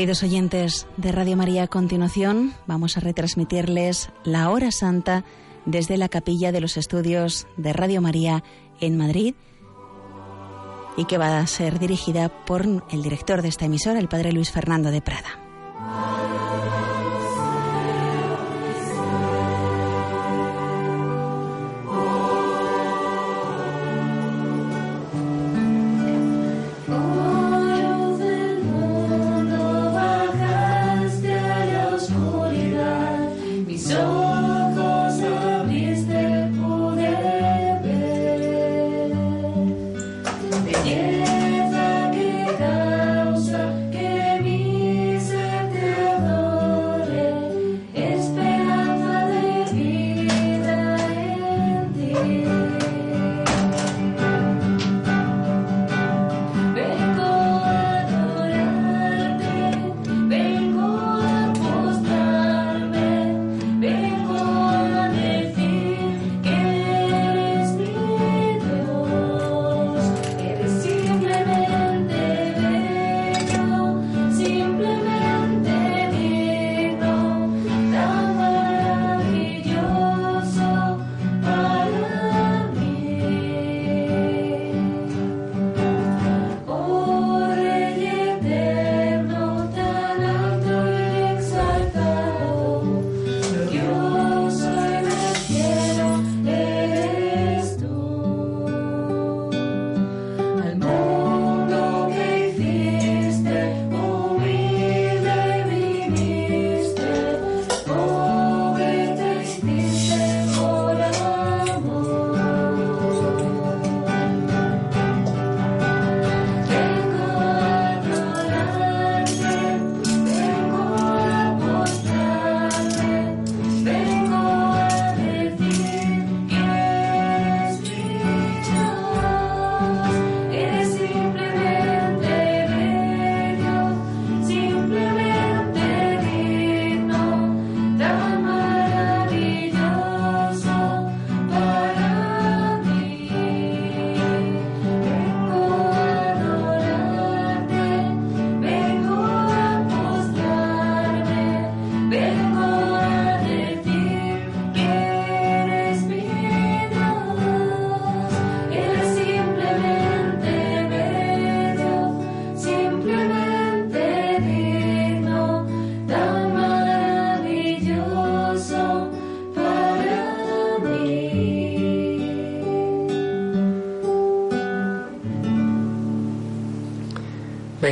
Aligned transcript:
Queridos 0.00 0.22
oyentes 0.22 0.86
de 0.96 1.12
Radio 1.12 1.36
María, 1.36 1.64
a 1.64 1.66
continuación 1.66 2.54
vamos 2.66 2.96
a 2.96 3.00
retransmitirles 3.00 4.08
la 4.24 4.48
hora 4.48 4.72
santa 4.72 5.24
desde 5.66 5.98
la 5.98 6.08
capilla 6.08 6.52
de 6.52 6.62
los 6.62 6.78
estudios 6.78 7.46
de 7.58 7.74
Radio 7.74 8.00
María 8.00 8.42
en 8.80 8.96
Madrid 8.96 9.34
y 10.96 11.04
que 11.04 11.18
va 11.18 11.38
a 11.38 11.46
ser 11.46 11.78
dirigida 11.78 12.30
por 12.46 12.64
el 12.90 13.02
director 13.02 13.42
de 13.42 13.48
esta 13.48 13.66
emisora, 13.66 13.98
el 13.98 14.08
padre 14.08 14.32
Luis 14.32 14.50
Fernando 14.50 14.90
de 14.90 15.02
Prada. 15.02 15.49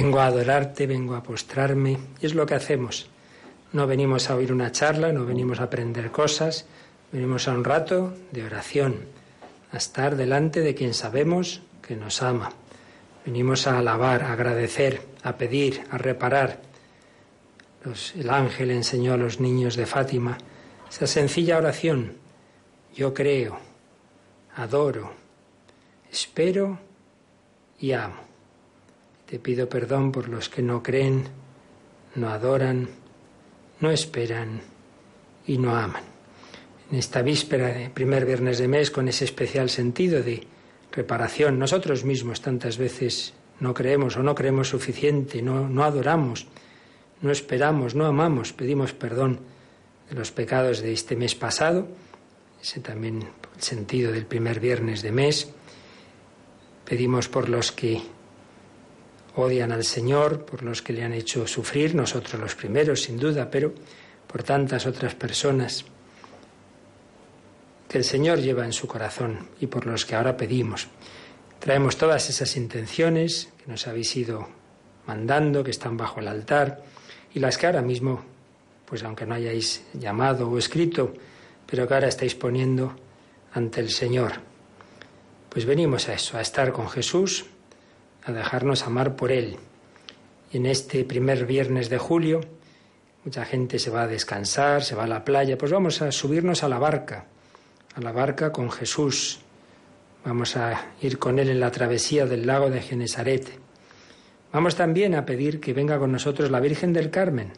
Vengo 0.00 0.20
a 0.20 0.26
adorarte, 0.26 0.86
vengo 0.86 1.16
a 1.16 1.24
postrarme, 1.24 1.98
y 2.20 2.26
es 2.26 2.36
lo 2.36 2.46
que 2.46 2.54
hacemos. 2.54 3.08
No 3.72 3.88
venimos 3.88 4.30
a 4.30 4.36
oír 4.36 4.52
una 4.52 4.70
charla, 4.70 5.12
no 5.12 5.26
venimos 5.26 5.58
a 5.58 5.64
aprender 5.64 6.12
cosas, 6.12 6.66
venimos 7.10 7.48
a 7.48 7.52
un 7.52 7.64
rato 7.64 8.14
de 8.30 8.44
oración, 8.44 9.06
a 9.72 9.76
estar 9.76 10.14
delante 10.14 10.60
de 10.60 10.76
quien 10.76 10.94
sabemos 10.94 11.62
que 11.82 11.96
nos 11.96 12.22
ama. 12.22 12.52
Venimos 13.26 13.66
a 13.66 13.76
alabar, 13.76 14.22
a 14.22 14.34
agradecer, 14.34 15.02
a 15.24 15.36
pedir, 15.36 15.82
a 15.90 15.98
reparar. 15.98 16.60
el 18.14 18.30
ángel 18.30 18.70
enseñó 18.70 19.14
a 19.14 19.16
los 19.16 19.40
niños 19.40 19.74
de 19.74 19.86
Fátima 19.86 20.38
esa 20.88 21.08
sencilla 21.08 21.58
oración. 21.58 22.18
Yo 22.94 23.12
creo, 23.12 23.58
adoro, 24.54 25.12
espero 26.08 26.78
y 27.80 27.90
amo. 27.90 28.27
Te 29.28 29.38
pido 29.38 29.68
perdón 29.68 30.10
por 30.10 30.30
los 30.30 30.48
que 30.48 30.62
no 30.62 30.82
creen, 30.82 31.24
no 32.14 32.30
adoran, 32.30 32.88
no 33.78 33.90
esperan 33.90 34.62
y 35.46 35.58
no 35.58 35.76
aman. 35.76 36.02
En 36.90 36.98
esta 36.98 37.20
víspera 37.20 37.68
de 37.68 37.90
primer 37.90 38.24
viernes 38.24 38.56
de 38.56 38.68
mes, 38.68 38.90
con 38.90 39.06
ese 39.06 39.26
especial 39.26 39.68
sentido 39.68 40.22
de 40.22 40.46
reparación, 40.92 41.58
nosotros 41.58 42.04
mismos 42.06 42.40
tantas 42.40 42.78
veces 42.78 43.34
no 43.60 43.74
creemos 43.74 44.16
o 44.16 44.22
no 44.22 44.34
creemos 44.34 44.68
suficiente, 44.68 45.42
no, 45.42 45.68
no 45.68 45.84
adoramos, 45.84 46.46
no 47.20 47.30
esperamos, 47.30 47.94
no 47.94 48.06
amamos, 48.06 48.54
pedimos 48.54 48.94
perdón 48.94 49.40
de 50.08 50.14
los 50.14 50.32
pecados 50.32 50.80
de 50.80 50.94
este 50.94 51.16
mes 51.16 51.34
pasado, 51.34 51.86
ese 52.62 52.80
también 52.80 53.28
el 53.54 53.62
sentido 53.62 54.10
del 54.10 54.24
primer 54.24 54.58
viernes 54.58 55.02
de 55.02 55.12
mes, 55.12 55.52
pedimos 56.86 57.28
por 57.28 57.50
los 57.50 57.72
que 57.72 58.00
odian 59.42 59.72
al 59.72 59.84
Señor, 59.84 60.44
por 60.44 60.62
los 60.62 60.82
que 60.82 60.92
le 60.92 61.04
han 61.04 61.12
hecho 61.12 61.46
sufrir, 61.46 61.94
nosotros 61.94 62.40
los 62.40 62.54
primeros, 62.54 63.02
sin 63.02 63.18
duda, 63.18 63.50
pero 63.50 63.72
por 64.26 64.42
tantas 64.42 64.86
otras 64.86 65.14
personas 65.14 65.84
que 67.88 67.98
el 67.98 68.04
Señor 68.04 68.40
lleva 68.40 68.64
en 68.64 68.72
su 68.72 68.86
corazón 68.86 69.48
y 69.60 69.66
por 69.66 69.86
los 69.86 70.04
que 70.04 70.14
ahora 70.14 70.36
pedimos. 70.36 70.88
Traemos 71.58 71.96
todas 71.96 72.28
esas 72.28 72.56
intenciones 72.56 73.48
que 73.58 73.70
nos 73.70 73.86
habéis 73.86 74.14
ido 74.16 74.48
mandando, 75.06 75.64
que 75.64 75.70
están 75.70 75.96
bajo 75.96 76.20
el 76.20 76.28
altar, 76.28 76.82
y 77.32 77.40
las 77.40 77.56
que 77.56 77.66
ahora 77.66 77.82
mismo, 77.82 78.22
pues 78.84 79.02
aunque 79.02 79.26
no 79.26 79.34
hayáis 79.34 79.84
llamado 79.94 80.48
o 80.48 80.58
escrito, 80.58 81.14
pero 81.66 81.88
que 81.88 81.94
ahora 81.94 82.08
estáis 82.08 82.34
poniendo 82.34 82.94
ante 83.54 83.80
el 83.80 83.90
Señor. 83.90 84.32
Pues 85.48 85.64
venimos 85.64 86.08
a 86.08 86.14
eso, 86.14 86.36
a 86.36 86.42
estar 86.42 86.72
con 86.72 86.88
Jesús, 86.88 87.46
a 88.28 88.32
dejarnos 88.32 88.82
amar 88.84 89.16
por 89.16 89.32
Él. 89.32 89.56
Y 90.52 90.58
en 90.58 90.66
este 90.66 91.04
primer 91.04 91.46
viernes 91.46 91.88
de 91.88 91.98
julio, 91.98 92.40
mucha 93.24 93.44
gente 93.44 93.78
se 93.78 93.90
va 93.90 94.02
a 94.02 94.06
descansar, 94.06 94.84
se 94.84 94.94
va 94.94 95.04
a 95.04 95.08
la 95.08 95.24
playa, 95.24 95.56
pues 95.56 95.72
vamos 95.72 96.02
a 96.02 96.12
subirnos 96.12 96.62
a 96.62 96.68
la 96.68 96.78
barca, 96.78 97.26
a 97.94 98.00
la 98.00 98.12
barca 98.12 98.52
con 98.52 98.70
Jesús. 98.70 99.40
Vamos 100.24 100.56
a 100.56 100.88
ir 101.00 101.18
con 101.18 101.38
Él 101.38 101.48
en 101.48 101.60
la 101.60 101.70
travesía 101.70 102.26
del 102.26 102.46
lago 102.46 102.70
de 102.70 102.82
Genesaret. 102.82 103.48
Vamos 104.52 104.76
también 104.76 105.14
a 105.14 105.24
pedir 105.24 105.60
que 105.60 105.72
venga 105.72 105.98
con 105.98 106.12
nosotros 106.12 106.50
la 106.50 106.60
Virgen 106.60 106.92
del 106.92 107.10
Carmen. 107.10 107.52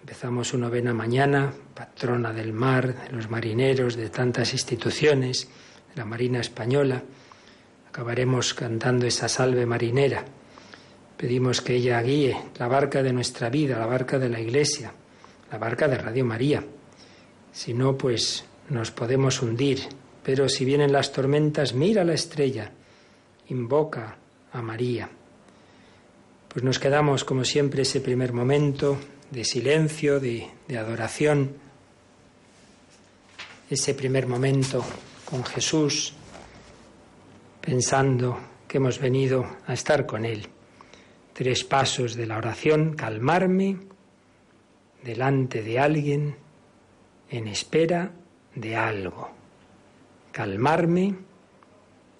Empezamos 0.00 0.52
una 0.54 0.66
novena 0.66 0.92
mañana, 0.94 1.52
patrona 1.74 2.32
del 2.32 2.52
mar, 2.52 2.94
de 2.94 3.12
los 3.12 3.30
marineros, 3.30 3.96
de 3.96 4.08
tantas 4.10 4.52
instituciones, 4.52 5.48
de 5.90 5.96
la 5.96 6.04
Marina 6.04 6.40
Española 6.40 7.02
acabaremos 7.98 8.54
cantando 8.54 9.06
esa 9.06 9.28
salve 9.28 9.66
marinera. 9.66 10.24
Pedimos 11.16 11.60
que 11.60 11.74
ella 11.74 12.00
guíe 12.00 12.38
la 12.56 12.68
barca 12.68 13.02
de 13.02 13.12
nuestra 13.12 13.50
vida, 13.50 13.76
la 13.76 13.86
barca 13.86 14.20
de 14.20 14.28
la 14.28 14.38
Iglesia, 14.38 14.92
la 15.50 15.58
barca 15.58 15.88
de 15.88 15.98
Radio 15.98 16.24
María. 16.24 16.62
Si 17.52 17.74
no, 17.74 17.98
pues 17.98 18.44
nos 18.68 18.92
podemos 18.92 19.42
hundir. 19.42 19.80
Pero 20.22 20.48
si 20.48 20.64
vienen 20.64 20.92
las 20.92 21.10
tormentas, 21.10 21.74
mira 21.74 22.04
la 22.04 22.14
estrella, 22.14 22.70
invoca 23.48 24.16
a 24.52 24.62
María. 24.62 25.10
Pues 26.46 26.64
nos 26.64 26.78
quedamos, 26.78 27.24
como 27.24 27.44
siempre, 27.44 27.82
ese 27.82 28.00
primer 28.00 28.32
momento 28.32 28.96
de 29.32 29.42
silencio, 29.42 30.20
de, 30.20 30.48
de 30.68 30.78
adoración, 30.78 31.50
ese 33.68 33.92
primer 33.94 34.28
momento 34.28 34.84
con 35.24 35.42
Jesús, 35.42 36.14
pensando 37.60 38.38
que 38.66 38.78
hemos 38.78 38.98
venido 38.98 39.44
a 39.66 39.72
estar 39.72 40.06
con 40.06 40.24
Él. 40.24 40.48
Tres 41.32 41.64
pasos 41.64 42.14
de 42.14 42.26
la 42.26 42.36
oración, 42.36 42.94
calmarme 42.94 43.78
delante 45.02 45.62
de 45.62 45.78
alguien 45.78 46.36
en 47.30 47.48
espera 47.48 48.12
de 48.54 48.76
algo. 48.76 49.30
Calmarme, 50.32 51.14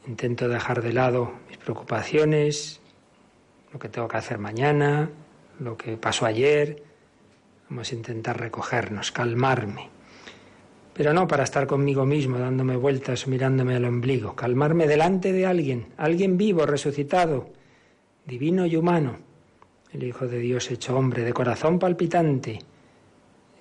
intento 0.07 0.49
dejar 0.49 0.83
de 0.83 0.93
lado 0.93 1.33
mis 1.49 1.59
preocupaciones, 1.59 2.81
lo 3.73 3.79
que 3.79 3.89
tengo 3.89 4.09
que 4.09 4.17
hacer 4.17 4.39
mañana, 4.39 5.11
lo 5.61 5.77
que 5.77 5.97
pasó 5.97 6.27
ayer. 6.27 6.83
Vamos 7.69 7.93
a 7.93 7.95
intentar 7.95 8.41
recogernos, 8.41 9.13
calmarme 9.13 9.98
pero 10.99 11.15
no 11.15 11.29
para 11.29 11.45
estar 11.45 11.69
conmigo 11.69 12.05
mismo 12.05 12.39
dándome 12.39 12.75
vueltas, 12.75 13.29
mirándome 13.29 13.77
al 13.77 13.85
ombligo, 13.85 14.35
calmarme 14.35 14.89
delante 14.89 15.33
de 15.33 15.47
alguien, 15.47 15.87
alguien 15.97 16.37
vivo, 16.37 16.67
resucitado, 16.67 17.51
divino 18.27 18.67
y 18.67 18.75
humano, 18.75 19.19
el 19.93 20.03
Hijo 20.03 20.27
de 20.27 20.41
Dios 20.41 20.73
hecho 20.73 20.99
hombre, 20.99 21.23
de 21.23 21.33
corazón 21.33 21.79
palpitante. 21.79 22.59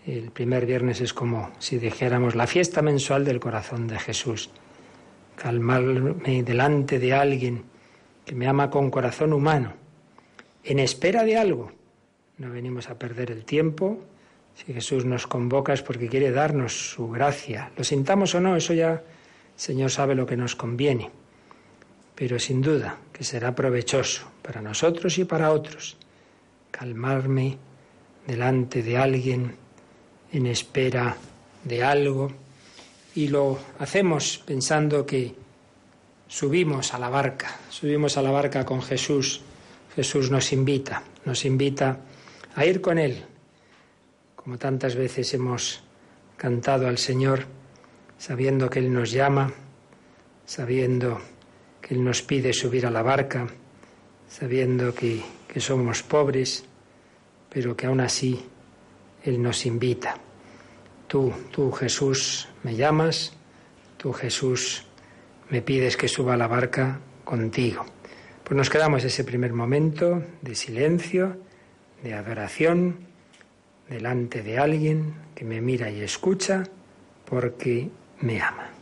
El 0.08 0.32
primer 0.32 0.66
viernes 0.66 1.00
es 1.00 1.14
como 1.14 1.52
si 1.60 1.78
dijéramos 1.78 2.34
la 2.34 2.48
fiesta 2.48 2.82
mensual 2.82 3.24
del 3.24 3.40
corazón 3.40 3.86
de 3.88 4.00
Jesús. 4.00 4.50
Calmarme 5.36 6.42
delante 6.42 6.98
de 6.98 7.14
alguien 7.14 7.66
que 8.26 8.34
me 8.34 8.48
ama 8.48 8.72
con 8.72 8.90
corazón 8.90 9.32
humano, 9.32 9.74
en 10.64 10.80
espera 10.80 11.24
de 11.24 11.38
algo. 11.38 11.72
No 12.40 12.50
venimos 12.50 12.90
a 12.90 12.98
perder 12.98 13.30
el 13.30 13.46
tiempo, 13.46 14.00
si 14.66 14.74
Jesús 14.74 15.06
nos 15.06 15.28
convoca 15.28 15.74
es 15.74 15.84
porque 15.84 16.10
quiere 16.10 16.32
darnos 16.32 16.92
su 16.92 17.10
gracia. 17.10 17.72
Lo 17.78 17.84
sintamos 17.84 18.34
o 18.34 18.42
no, 18.42 18.56
eso 18.56 18.74
ya 18.74 18.92
el 18.92 19.02
Señor 19.56 19.92
sabe 19.92 20.16
lo 20.16 20.26
que 20.26 20.36
nos 20.36 20.56
conviene. 20.56 21.12
Pero 22.16 22.40
sin 22.40 22.62
duda 22.62 22.98
que 23.14 23.24
será 23.24 23.54
provechoso 23.54 24.28
para 24.42 24.62
nosotros 24.62 25.18
y 25.20 25.26
para 25.26 25.52
otros. 25.52 25.98
Calmarme 26.72 27.58
delante 28.26 28.82
de 28.82 28.98
alguien 28.98 29.56
en 30.32 30.48
espera 30.48 31.16
de 31.64 31.84
algo. 31.84 32.32
Y 33.14 33.28
lo 33.28 33.60
hacemos 33.78 34.42
pensando 34.44 35.06
que 35.06 35.36
subimos 36.28 36.96
a 36.96 37.00
la 37.00 37.10
barca, 37.10 37.60
subimos 37.70 38.18
a 38.18 38.24
la 38.24 38.32
barca 38.32 38.66
con 38.66 38.82
Jesús. 38.82 39.42
Jesús 39.96 40.32
nos 40.32 40.52
invita, 40.52 41.04
nos 41.26 41.46
invita 41.46 42.00
a 42.56 42.66
ir 42.66 42.82
con 42.82 42.98
Él, 42.98 43.24
como 44.48 44.58
tantas 44.58 44.96
veces 44.96 45.34
hemos 45.34 45.84
cantado 46.38 46.88
al 46.88 46.98
Señor, 46.98 47.44
sabiendo 48.18 48.70
que 48.70 48.80
Él 48.80 48.94
nos 48.94 49.12
llama, 49.12 49.52
sabiendo 50.46 51.20
que 51.82 51.94
Él 51.94 52.02
nos 52.02 52.22
pide 52.22 52.54
subir 52.54 52.86
a 52.86 52.90
la 52.90 53.02
barca, 53.02 53.46
sabiendo 54.30 54.96
que, 54.96 55.22
que 55.50 55.60
somos 55.60 56.02
pobres, 56.02 56.64
pero 57.50 57.76
que 57.76 57.88
aún 57.88 58.00
así 58.00 58.42
Él 59.22 59.42
nos 59.42 59.66
invita. 59.66 60.16
Tú, 61.10 61.34
tú 61.52 61.70
Jesús, 61.74 62.48
me 62.64 62.74
llamas, 62.74 63.34
tú 63.98 64.14
Jesús, 64.14 64.86
me 65.50 65.62
pides 65.62 65.98
que 65.98 66.08
suba 66.08 66.36
a 66.36 66.38
la 66.38 66.48
barca 66.48 67.02
contigo. 67.26 67.86
Pues 68.46 68.56
nos 68.56 68.70
quedamos 68.70 69.04
ese 69.04 69.26
primer 69.26 69.52
momento 69.52 70.24
de 70.42 70.56
silencio, 70.56 71.36
de 72.02 72.14
adoración, 72.14 73.07
delante 73.90 74.44
de 74.44 74.60
alguien 74.60 75.14
que 75.36 75.46
me 75.46 75.62
mira 75.62 75.90
y 75.90 76.02
escucha 76.02 76.64
porque 77.26 77.90
me 78.22 78.42
ama. 78.42 78.77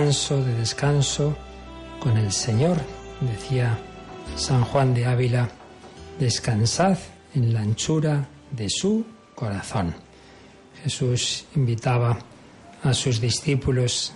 De 0.00 0.54
descanso 0.54 1.36
con 2.00 2.16
el 2.16 2.32
Señor, 2.32 2.78
decía 3.20 3.78
San 4.34 4.64
Juan 4.64 4.94
de 4.94 5.04
Ávila, 5.04 5.50
descansad 6.18 6.96
en 7.34 7.52
la 7.52 7.60
anchura 7.60 8.26
de 8.50 8.70
su 8.70 9.04
corazón. 9.34 9.94
Jesús 10.82 11.44
invitaba 11.54 12.18
a 12.82 12.94
sus 12.94 13.20
discípulos 13.20 14.14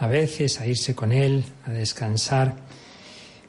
a 0.00 0.08
veces 0.08 0.60
a 0.60 0.66
irse 0.66 0.96
con 0.96 1.12
Él, 1.12 1.44
a 1.64 1.70
descansar, 1.70 2.56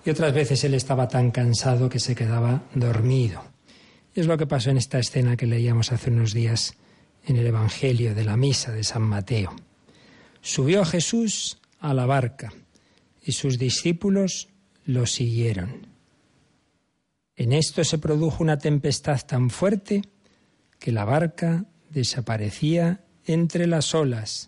y 0.05 0.11
otras 0.11 0.35
veces 0.35 0.63
Él 0.63 0.75
estaba 0.75 1.07
tan 1.07 1.31
cansado 1.31 1.89
que 1.89 2.00
se 2.00 2.13
quedaba 2.13 2.61
dormido. 2.75 3.43
Y 4.13 4.19
es 4.19 4.27
lo 4.27 4.38
que 4.38 4.45
pasó 4.45 4.69
en 4.69 4.77
esta 4.77 5.00
escena 5.00 5.35
que 5.35 5.47
leíamos 5.47 5.91
hace 5.91 6.11
unos 6.11 6.31
días 6.31 6.75
en 7.25 7.38
el 7.38 7.47
Evangelio 7.47 8.13
de 8.13 8.23
la 8.23 8.38
Misa 8.38 8.71
de 8.71 8.83
San 8.83 9.01
Mateo. 9.01 9.55
Subió 10.41 10.85
Jesús 10.85 11.57
a 11.81 11.93
la 11.93 12.05
barca 12.05 12.53
y 13.21 13.33
sus 13.33 13.57
discípulos 13.59 14.47
lo 14.85 15.05
siguieron. 15.05 15.88
En 17.35 17.51
esto 17.51 17.83
se 17.83 17.97
produjo 17.97 18.43
una 18.43 18.57
tempestad 18.57 19.19
tan 19.25 19.50
fuerte 19.50 20.03
que 20.79 20.91
la 20.91 21.05
barca 21.05 21.65
desaparecía 21.89 23.03
entre 23.25 23.67
las 23.67 23.93
olas. 23.93 24.47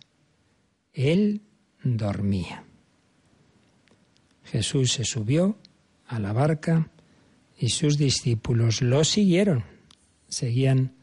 Él 0.93 1.41
dormía. 1.83 2.63
Jesús 4.43 4.93
se 4.93 5.03
subió 5.03 5.57
a 6.07 6.19
la 6.19 6.33
barca 6.33 6.91
y 7.57 7.69
sus 7.69 7.97
discípulos 7.97 8.81
lo 8.81 9.03
siguieron. 9.03 9.63
Seguían 10.27 10.93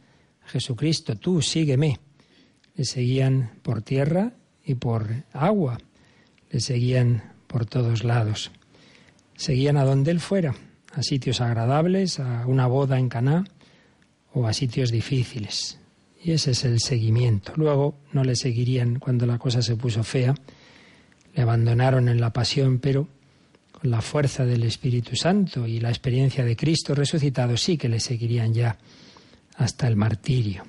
Jesucristo, 0.46 1.16
tú 1.16 1.42
sígueme. 1.42 1.99
Le 2.75 2.84
seguían 2.84 3.58
por 3.62 3.82
tierra 3.82 4.32
y 4.64 4.75
por 4.75 5.08
agua. 5.32 5.78
Le 6.50 6.61
seguían 6.61 7.33
por 7.47 7.66
todos 7.66 8.04
lados. 8.04 8.50
Seguían 9.37 9.76
a 9.76 9.85
donde 9.85 10.11
él 10.11 10.21
fuera, 10.21 10.54
a 10.92 11.02
sitios 11.02 11.40
agradables, 11.40 12.21
a 12.21 12.47
una 12.47 12.66
boda 12.66 12.99
en 12.99 13.09
Caná 13.09 13.45
o 14.33 14.47
a 14.47 14.52
sitios 14.52 14.90
difíciles. 14.90 15.78
Y 16.23 16.33
ese 16.33 16.50
es 16.50 16.64
el 16.64 16.80
seguimiento. 16.80 17.52
Luego 17.57 17.95
no 18.12 18.25
le 18.25 18.37
seguirían 18.37 18.99
cuando 18.99 19.26
la 19.26 19.38
cosa 19.38 19.62
se 19.62 19.76
puso 19.76 20.04
fea. 20.04 20.35
Le 21.35 21.42
abandonaron 21.42 22.09
en 22.09 22.21
la 22.21 22.33
pasión, 22.33 22.78
pero 22.78 23.09
con 23.73 23.90
la 23.90 24.02
fuerza 24.02 24.45
del 24.45 24.64
Espíritu 24.64 25.16
Santo 25.16 25.66
y 25.66 25.80
la 25.80 25.88
experiencia 25.88 26.45
de 26.45 26.57
Cristo 26.57 26.95
resucitado 26.95 27.57
sí 27.57 27.78
que 27.78 27.88
le 27.88 28.00
seguirían 28.00 28.52
ya 28.52 28.76
hasta 29.57 29.88
el 29.88 29.97
martirio. 29.97 30.64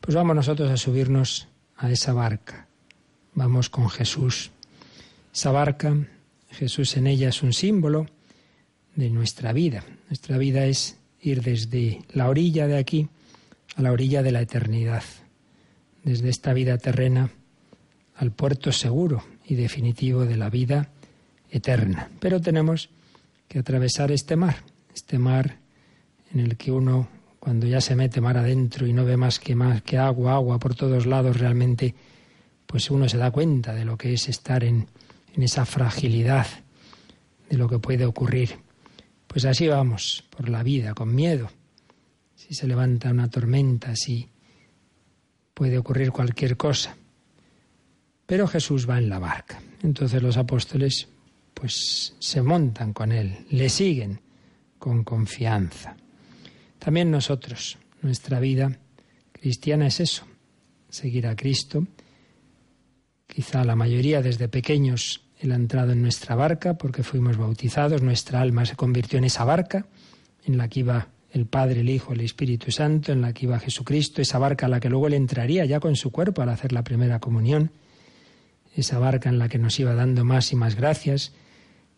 Pues 0.00 0.14
vamos 0.14 0.36
nosotros 0.36 0.70
a 0.70 0.76
subirnos 0.76 1.48
a 1.76 1.90
esa 1.90 2.12
barca. 2.12 2.66
Vamos 3.34 3.68
con 3.68 3.90
Jesús. 3.90 4.50
Esa 5.34 5.50
barca, 5.50 5.96
Jesús 6.50 6.96
en 6.96 7.08
ella 7.08 7.30
es 7.30 7.42
un 7.42 7.52
símbolo 7.52 8.06
de 8.94 9.10
nuestra 9.10 9.52
vida. 9.52 9.84
Nuestra 10.08 10.38
vida 10.38 10.64
es 10.64 10.96
ir 11.20 11.42
desde 11.42 12.02
la 12.12 12.28
orilla 12.28 12.68
de 12.68 12.78
aquí 12.78 13.08
a 13.74 13.82
la 13.82 13.90
orilla 13.90 14.22
de 14.22 14.30
la 14.30 14.42
eternidad, 14.42 15.02
desde 16.04 16.28
esta 16.28 16.52
vida 16.52 16.78
terrena 16.78 17.30
al 18.14 18.30
puerto 18.30 18.70
seguro 18.70 19.24
y 19.44 19.56
definitivo 19.56 20.24
de 20.24 20.36
la 20.36 20.50
vida 20.50 20.90
eterna. 21.50 22.10
Pero 22.20 22.40
tenemos 22.40 22.90
que 23.48 23.58
atravesar 23.58 24.12
este 24.12 24.36
mar, 24.36 24.58
este 24.94 25.18
mar 25.18 25.58
en 26.32 26.38
el 26.38 26.56
que 26.56 26.70
uno, 26.70 27.08
cuando 27.40 27.66
ya 27.66 27.80
se 27.80 27.96
mete 27.96 28.20
mar 28.20 28.38
adentro 28.38 28.86
y 28.86 28.92
no 28.92 29.04
ve 29.04 29.16
más 29.16 29.40
que 29.40 29.56
más 29.56 29.82
que 29.82 29.98
agua, 29.98 30.34
agua 30.34 30.60
por 30.60 30.76
todos 30.76 31.06
lados, 31.06 31.40
realmente, 31.40 31.92
pues 32.66 32.88
uno 32.88 33.08
se 33.08 33.18
da 33.18 33.32
cuenta 33.32 33.74
de 33.74 33.84
lo 33.84 33.98
que 33.98 34.12
es 34.12 34.28
estar 34.28 34.62
en, 34.62 34.86
en 35.34 35.42
esa 35.42 35.66
fragilidad, 35.66 36.46
de 37.48 37.56
lo 37.56 37.68
que 37.68 37.78
puede 37.78 38.06
ocurrir. 38.06 38.58
Pues 39.26 39.44
así 39.44 39.68
vamos 39.68 40.24
por 40.30 40.48
la 40.48 40.62
vida, 40.62 40.94
con 40.94 41.14
miedo. 41.14 41.50
Si 42.34 42.54
se 42.54 42.66
levanta 42.66 43.10
una 43.10 43.28
tormenta, 43.28 43.94
si 43.96 44.28
puede 45.52 45.78
ocurrir 45.78 46.10
cualquier 46.10 46.56
cosa. 46.56 46.96
Pero 48.26 48.46
Jesús 48.46 48.88
va 48.88 48.98
en 48.98 49.08
la 49.08 49.18
barca. 49.18 49.60
Entonces 49.82 50.22
los 50.22 50.36
apóstoles 50.36 51.08
pues 51.52 52.14
se 52.18 52.42
montan 52.42 52.92
con 52.92 53.12
él, 53.12 53.46
le 53.50 53.68
siguen 53.68 54.20
con 54.78 55.04
confianza. 55.04 55.96
También 56.78 57.10
nosotros, 57.10 57.78
nuestra 58.02 58.40
vida 58.40 58.78
cristiana 59.32 59.86
es 59.86 60.00
eso, 60.00 60.26
seguir 60.88 61.26
a 61.26 61.36
Cristo. 61.36 61.86
Quizá 63.26 63.64
la 63.64 63.76
mayoría 63.76 64.22
desde 64.22 64.48
pequeños 64.48 65.23
él 65.40 65.52
ha 65.52 65.56
entrado 65.56 65.92
en 65.92 66.02
nuestra 66.02 66.34
barca 66.34 66.74
porque 66.74 67.02
fuimos 67.02 67.36
bautizados, 67.36 68.02
nuestra 68.02 68.40
alma 68.40 68.64
se 68.64 68.76
convirtió 68.76 69.18
en 69.18 69.24
esa 69.24 69.44
barca 69.44 69.86
en 70.44 70.56
la 70.58 70.68
que 70.68 70.80
iba 70.80 71.08
el 71.32 71.46
Padre, 71.46 71.80
el 71.80 71.90
Hijo, 71.90 72.12
el 72.12 72.20
Espíritu 72.20 72.70
Santo, 72.70 73.12
en 73.12 73.20
la 73.20 73.32
que 73.32 73.46
iba 73.46 73.58
Jesucristo, 73.58 74.22
esa 74.22 74.38
barca 74.38 74.66
a 74.66 74.68
la 74.68 74.78
que 74.78 74.88
luego 74.88 75.08
él 75.08 75.14
entraría 75.14 75.64
ya 75.64 75.80
con 75.80 75.96
su 75.96 76.12
cuerpo 76.12 76.42
al 76.42 76.48
hacer 76.48 76.72
la 76.72 76.84
primera 76.84 77.18
comunión, 77.18 77.72
esa 78.76 78.98
barca 78.98 79.28
en 79.28 79.38
la 79.38 79.48
que 79.48 79.58
nos 79.58 79.78
iba 79.80 79.94
dando 79.94 80.24
más 80.24 80.52
y 80.52 80.56
más 80.56 80.76
gracias, 80.76 81.32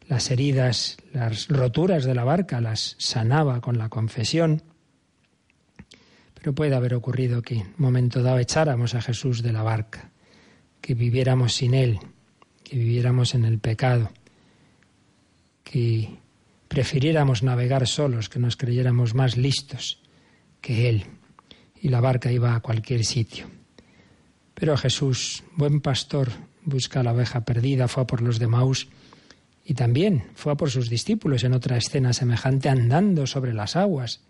las 0.08 0.30
heridas, 0.30 0.96
las 1.12 1.48
roturas 1.48 2.04
de 2.04 2.14
la 2.14 2.24
barca 2.24 2.60
las 2.60 2.96
sanaba 2.98 3.60
con 3.60 3.76
la 3.76 3.88
confesión. 3.88 4.62
Pero 6.34 6.54
puede 6.54 6.74
haber 6.74 6.94
ocurrido 6.94 7.42
que 7.42 7.56
en 7.56 7.60
un 7.66 7.74
momento 7.76 8.22
dado 8.22 8.38
echáramos 8.38 8.94
a 8.94 9.02
Jesús 9.02 9.42
de 9.42 9.52
la 9.52 9.62
barca, 9.62 10.10
que 10.80 10.94
viviéramos 10.94 11.54
sin 11.54 11.74
Él, 11.74 11.98
que 12.66 12.76
viviéramos 12.76 13.36
en 13.36 13.44
el 13.44 13.60
pecado, 13.60 14.10
que 15.62 16.18
prefiriéramos 16.66 17.44
navegar 17.44 17.86
solos, 17.86 18.28
que 18.28 18.40
nos 18.40 18.56
creyéramos 18.56 19.14
más 19.14 19.36
listos 19.36 20.00
que 20.60 20.88
Él, 20.88 21.04
y 21.80 21.90
la 21.90 22.00
barca 22.00 22.32
iba 22.32 22.56
a 22.56 22.60
cualquier 22.60 23.04
sitio. 23.04 23.46
Pero 24.54 24.76
Jesús, 24.76 25.44
buen 25.54 25.80
pastor, 25.80 26.32
busca 26.64 27.00
a 27.00 27.02
la 27.04 27.12
oveja 27.12 27.44
perdida, 27.44 27.86
fue 27.86 28.02
a 28.02 28.06
por 28.08 28.20
los 28.20 28.40
de 28.40 28.48
Maús, 28.48 28.88
y 29.64 29.74
también 29.74 30.24
fue 30.34 30.52
a 30.52 30.56
por 30.56 30.72
sus 30.72 30.90
discípulos 30.90 31.44
en 31.44 31.52
otra 31.52 31.76
escena 31.76 32.12
semejante 32.12 32.68
andando 32.68 33.28
sobre 33.28 33.54
las 33.54 33.76
aguas, 33.76 34.22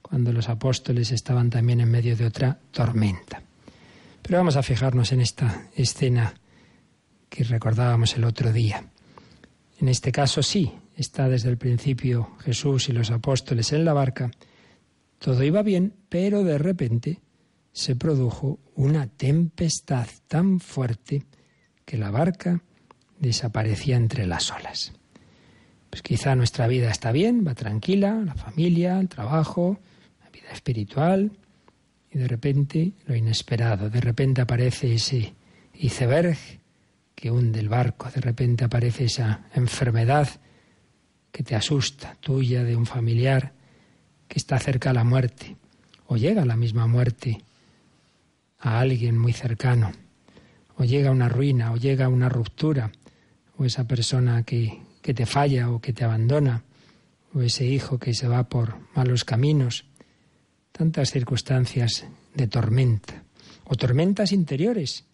cuando 0.00 0.32
los 0.32 0.48
apóstoles 0.48 1.12
estaban 1.12 1.50
también 1.50 1.82
en 1.82 1.90
medio 1.90 2.16
de 2.16 2.24
otra 2.24 2.58
tormenta. 2.70 3.42
Pero 4.22 4.38
vamos 4.38 4.56
a 4.56 4.62
fijarnos 4.62 5.12
en 5.12 5.20
esta 5.20 5.68
escena 5.74 6.32
recordábamos 7.42 8.16
el 8.16 8.24
otro 8.24 8.52
día. 8.52 8.84
En 9.78 9.88
este 9.88 10.12
caso 10.12 10.42
sí, 10.42 10.72
está 10.96 11.28
desde 11.28 11.50
el 11.50 11.58
principio 11.58 12.30
Jesús 12.40 12.88
y 12.88 12.92
los 12.92 13.10
apóstoles 13.10 13.72
en 13.72 13.84
la 13.84 13.92
barca. 13.92 14.30
Todo 15.18 15.42
iba 15.44 15.62
bien, 15.62 15.94
pero 16.08 16.44
de 16.44 16.58
repente 16.58 17.20
se 17.72 17.94
produjo 17.94 18.58
una 18.74 19.06
tempestad 19.06 20.06
tan 20.28 20.60
fuerte 20.60 21.24
que 21.84 21.98
la 21.98 22.10
barca 22.10 22.62
desaparecía 23.18 23.96
entre 23.96 24.26
las 24.26 24.50
olas. 24.50 24.92
Pues 25.90 26.02
quizá 26.02 26.34
nuestra 26.34 26.66
vida 26.66 26.90
está 26.90 27.12
bien, 27.12 27.46
va 27.46 27.54
tranquila, 27.54 28.22
la 28.24 28.34
familia, 28.34 28.98
el 28.98 29.08
trabajo, 29.08 29.78
la 30.22 30.30
vida 30.30 30.50
espiritual, 30.52 31.32
y 32.10 32.18
de 32.18 32.28
repente 32.28 32.92
lo 33.06 33.14
inesperado, 33.14 33.90
de 33.90 34.00
repente 34.00 34.40
aparece 34.40 34.94
ese 34.94 35.34
iceberg 35.74 36.38
que 37.16 37.30
hunde 37.30 37.58
el 37.58 37.68
barco. 37.68 38.08
De 38.14 38.20
repente 38.20 38.64
aparece 38.64 39.06
esa 39.06 39.46
enfermedad 39.54 40.28
que 41.32 41.42
te 41.42 41.56
asusta, 41.56 42.16
tuya, 42.20 42.62
de 42.62 42.76
un 42.76 42.86
familiar 42.86 43.52
que 44.28 44.38
está 44.38 44.58
cerca 44.58 44.90
a 44.90 44.92
la 44.92 45.04
muerte, 45.04 45.56
o 46.06 46.16
llega 46.16 46.44
la 46.44 46.56
misma 46.56 46.86
muerte 46.86 47.42
a 48.60 48.78
alguien 48.80 49.18
muy 49.18 49.32
cercano, 49.32 49.92
o 50.76 50.84
llega 50.84 51.10
una 51.10 51.28
ruina, 51.28 51.72
o 51.72 51.76
llega 51.76 52.08
una 52.08 52.28
ruptura, 52.28 52.92
o 53.56 53.64
esa 53.64 53.84
persona 53.88 54.42
que, 54.42 54.82
que 55.00 55.14
te 55.14 55.26
falla 55.26 55.70
o 55.70 55.80
que 55.80 55.92
te 55.92 56.04
abandona, 56.04 56.64
o 57.34 57.40
ese 57.40 57.64
hijo 57.64 57.98
que 57.98 58.14
se 58.14 58.28
va 58.28 58.48
por 58.48 58.76
malos 58.94 59.24
caminos, 59.24 59.86
tantas 60.72 61.10
circunstancias 61.10 62.06
de 62.34 62.46
tormenta, 62.46 63.24
o 63.64 63.74
tormentas 63.74 64.32
interiores. 64.32 65.04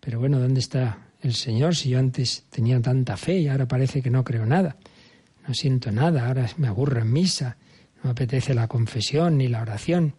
Pero 0.00 0.18
bueno, 0.20 0.38
¿dónde 0.38 0.60
está 0.60 1.03
el 1.24 1.34
Señor 1.34 1.74
si 1.74 1.90
yo 1.90 1.98
antes 1.98 2.44
tenía 2.50 2.80
tanta 2.80 3.16
fe 3.16 3.40
y 3.40 3.48
ahora 3.48 3.66
parece 3.66 4.02
que 4.02 4.10
no 4.10 4.24
creo 4.24 4.44
nada? 4.46 4.76
No 5.46 5.54
siento 5.54 5.90
nada, 5.90 6.26
ahora 6.26 6.48
me 6.58 6.68
aburro 6.68 7.00
en 7.00 7.12
misa, 7.12 7.56
no 7.96 8.04
me 8.04 8.10
apetece 8.10 8.54
la 8.54 8.68
confesión 8.68 9.38
ni 9.38 9.48
la 9.48 9.62
oración. 9.62 10.14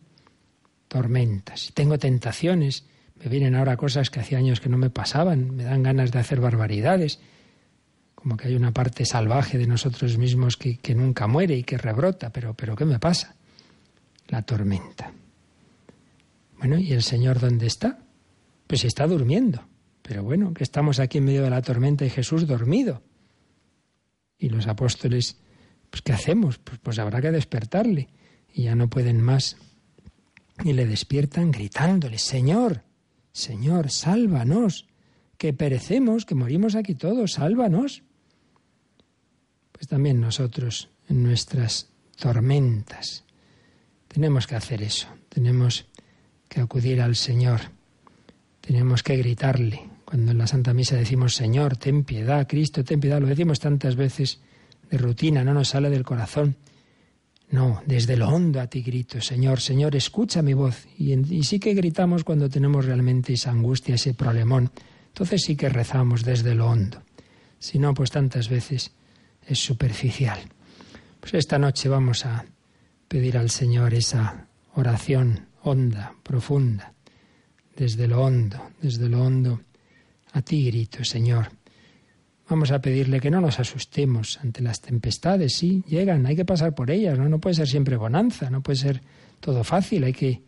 Tormentas. 0.87 1.71
Tengo 1.73 1.97
tentaciones, 1.97 2.85
me 3.23 3.29
vienen 3.29 3.55
ahora 3.55 3.77
cosas 3.77 4.09
que 4.09 4.19
hacía 4.19 4.37
años 4.37 4.59
que 4.59 4.69
no 4.69 4.77
me 4.77 4.89
pasaban, 4.89 5.55
me 5.55 5.63
dan 5.63 5.83
ganas 5.83 6.11
de 6.11 6.19
hacer 6.19 6.39
barbaridades, 6.39 7.19
como 8.15 8.37
que 8.37 8.47
hay 8.47 8.55
una 8.55 8.71
parte 8.71 9.05
salvaje 9.05 9.57
de 9.57 9.67
nosotros 9.67 10.17
mismos 10.17 10.57
que, 10.57 10.77
que 10.77 10.95
nunca 10.95 11.27
muere 11.27 11.55
y 11.55 11.63
que 11.63 11.77
rebrota, 11.77 12.31
pero, 12.31 12.53
pero 12.53 12.75
¿qué 12.75 12.85
me 12.85 12.99
pasa? 12.99 13.35
La 14.27 14.41
tormenta. 14.41 15.11
Bueno, 16.57 16.79
¿y 16.79 16.93
el 16.93 17.03
Señor 17.03 17.39
dónde 17.39 17.67
está? 17.67 17.99
Pues 18.65 18.85
está 18.85 19.05
durmiendo. 19.05 19.61
Pero 20.07 20.21
bueno, 20.21 20.53
que 20.53 20.63
estamos 20.63 20.99
aquí 20.99 21.17
en 21.17 21.25
medio 21.25 21.41
de 21.41 21.49
la 21.49 21.63
tormenta 21.63 22.05
y 22.05 22.11
Jesús 22.11 22.45
dormido. 22.45 23.01
Y 24.37 24.49
los 24.49 24.67
apóstoles, 24.67 25.37
pues 25.89 26.03
¿qué 26.03 26.13
hacemos? 26.13 26.59
Pues, 26.59 26.77
pues 26.77 26.99
habrá 26.99 27.21
que 27.21 27.31
despertarle. 27.31 28.09
Y 28.53 28.63
ya 28.63 28.75
no 28.75 28.87
pueden 28.87 29.19
más. 29.19 29.57
Y 30.63 30.73
le 30.73 30.85
despiertan 30.85 31.49
gritándole, 31.49 32.19
Señor, 32.19 32.83
Señor, 33.31 33.89
sálvanos, 33.89 34.85
que 35.39 35.53
perecemos, 35.53 36.27
que 36.27 36.35
morimos 36.35 36.75
aquí 36.75 36.93
todos, 36.93 37.33
sálvanos. 37.33 38.03
Pues 39.71 39.87
también 39.87 40.21
nosotros, 40.21 40.89
en 41.09 41.23
nuestras 41.23 41.89
tormentas, 42.15 43.23
tenemos 44.07 44.45
que 44.45 44.55
hacer 44.55 44.83
eso, 44.83 45.07
tenemos 45.29 45.87
que 46.47 46.61
acudir 46.61 47.01
al 47.01 47.15
Señor, 47.15 47.61
tenemos 48.61 49.01
que 49.01 49.17
gritarle. 49.17 49.94
Cuando 50.05 50.31
en 50.31 50.37
la 50.37 50.47
Santa 50.47 50.73
Misa 50.73 50.95
decimos, 50.95 51.33
Señor, 51.33 51.77
ten 51.77 52.03
piedad, 52.03 52.47
Cristo, 52.47 52.83
ten 52.83 52.99
piedad, 52.99 53.19
lo 53.19 53.27
decimos 53.27 53.59
tantas 53.59 53.95
veces 53.95 54.39
de 54.89 54.97
rutina, 54.99 55.43
no 55.43 55.53
nos 55.53 55.69
sale 55.69 55.89
del 55.89 56.03
corazón. 56.03 56.55
No, 57.49 57.81
desde 57.85 58.17
lo 58.17 58.29
hondo 58.29 58.59
a 58.59 58.67
ti 58.67 58.81
grito, 58.81 59.21
Señor, 59.21 59.61
Señor, 59.61 59.95
escucha 59.95 60.41
mi 60.41 60.53
voz. 60.53 60.87
Y, 60.97 61.43
sí 61.43 61.59
que 61.59 61.73
gritamos 61.73 62.23
cuando 62.23 62.49
tenemos 62.49 62.85
realmente 62.85 63.33
esa 63.33 63.51
angustia, 63.51 63.95
ese 63.95 64.13
problemón. 64.13 64.71
Entonces 65.07 65.43
sí 65.43 65.55
que 65.55 65.69
rezamos 65.69 66.23
desde 66.23 66.55
lo 66.55 66.67
hondo. 66.67 67.01
Si 67.59 67.79
no, 67.79 67.93
pues 67.93 68.11
tantas 68.11 68.49
veces 68.49 68.91
es 69.47 69.59
superficial. 69.59 70.39
Pues 71.19 71.35
esta 71.35 71.57
noche 71.57 71.87
vamos 71.87 72.25
a 72.25 72.45
pedir 73.07 73.37
al 73.37 73.49
Señor 73.49 73.93
esa 73.93 74.47
oración 74.73 75.47
honda, 75.61 76.13
profunda, 76.23 76.93
desde 77.75 78.07
lo 78.07 78.21
hondo, 78.21 78.71
desde 78.81 79.07
lo 79.07 79.23
hondo. 79.23 79.61
A 80.35 80.41
ti 80.41 80.65
grito, 80.67 81.03
Señor. 81.05 81.47
Vamos 82.49 82.71
a 82.71 82.81
pedirle 82.81 83.21
que 83.21 83.31
no 83.31 83.39
nos 83.39 83.57
asustemos 83.61 84.37
ante 84.43 84.61
las 84.61 84.81
tempestades, 84.81 85.55
sí, 85.55 85.81
llegan, 85.87 86.25
hay 86.25 86.35
que 86.35 86.43
pasar 86.43 86.75
por 86.75 86.91
ellas, 86.91 87.17
¿no? 87.17 87.29
No 87.29 87.39
puede 87.39 87.55
ser 87.55 87.69
siempre 87.69 87.95
bonanza, 87.95 88.49
no 88.49 88.61
puede 88.61 88.77
ser 88.77 89.01
todo 89.39 89.63
fácil, 89.63 90.03
hay 90.03 90.11
que 90.11 90.43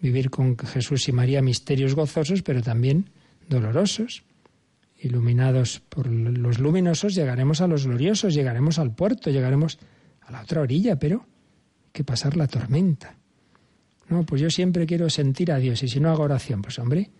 vivir 0.00 0.28
con 0.28 0.58
Jesús 0.58 1.08
y 1.08 1.12
María 1.12 1.40
misterios 1.40 1.94
gozosos, 1.94 2.42
pero 2.42 2.62
también 2.62 3.10
dolorosos. 3.48 4.24
Iluminados 5.00 5.80
por 5.88 6.08
los 6.08 6.58
luminosos, 6.58 7.14
llegaremos 7.14 7.60
a 7.60 7.68
los 7.68 7.86
gloriosos, 7.86 8.34
llegaremos 8.34 8.80
al 8.80 8.92
puerto, 8.92 9.30
llegaremos 9.30 9.78
a 10.22 10.32
la 10.32 10.42
otra 10.42 10.62
orilla, 10.62 10.98
pero 10.98 11.20
hay 11.84 11.92
que 11.92 12.02
pasar 12.02 12.36
la 12.36 12.48
tormenta. 12.48 13.16
No, 14.08 14.26
pues 14.26 14.42
yo 14.42 14.50
siempre 14.50 14.84
quiero 14.84 15.08
sentir 15.08 15.52
a 15.52 15.58
Dios 15.58 15.80
y 15.84 15.88
si 15.88 16.00
no 16.00 16.10
hago 16.10 16.24
oración, 16.24 16.60
pues 16.60 16.80
hombre, 16.80 17.10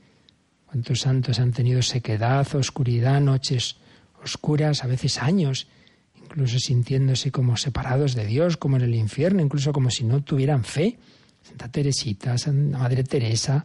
¿cuántos 0.68 1.00
santos 1.00 1.40
han 1.40 1.52
tenido 1.52 1.82
sequedad, 1.82 2.46
oscuridad, 2.54 3.20
noches 3.20 3.76
oscuras, 4.22 4.84
a 4.84 4.86
veces 4.86 5.18
años, 5.18 5.66
incluso 6.14 6.58
sintiéndose 6.58 7.32
como 7.32 7.56
separados 7.56 8.14
de 8.14 8.26
Dios, 8.26 8.56
como 8.56 8.76
en 8.76 8.82
el 8.82 8.94
infierno, 8.94 9.42
incluso 9.42 9.72
como 9.72 9.90
si 9.90 10.04
no 10.04 10.22
tuvieran 10.22 10.64
fe? 10.64 10.98
Santa 11.42 11.68
Teresita, 11.68 12.36
Santa 12.36 12.78
Madre 12.78 13.02
Teresa, 13.04 13.64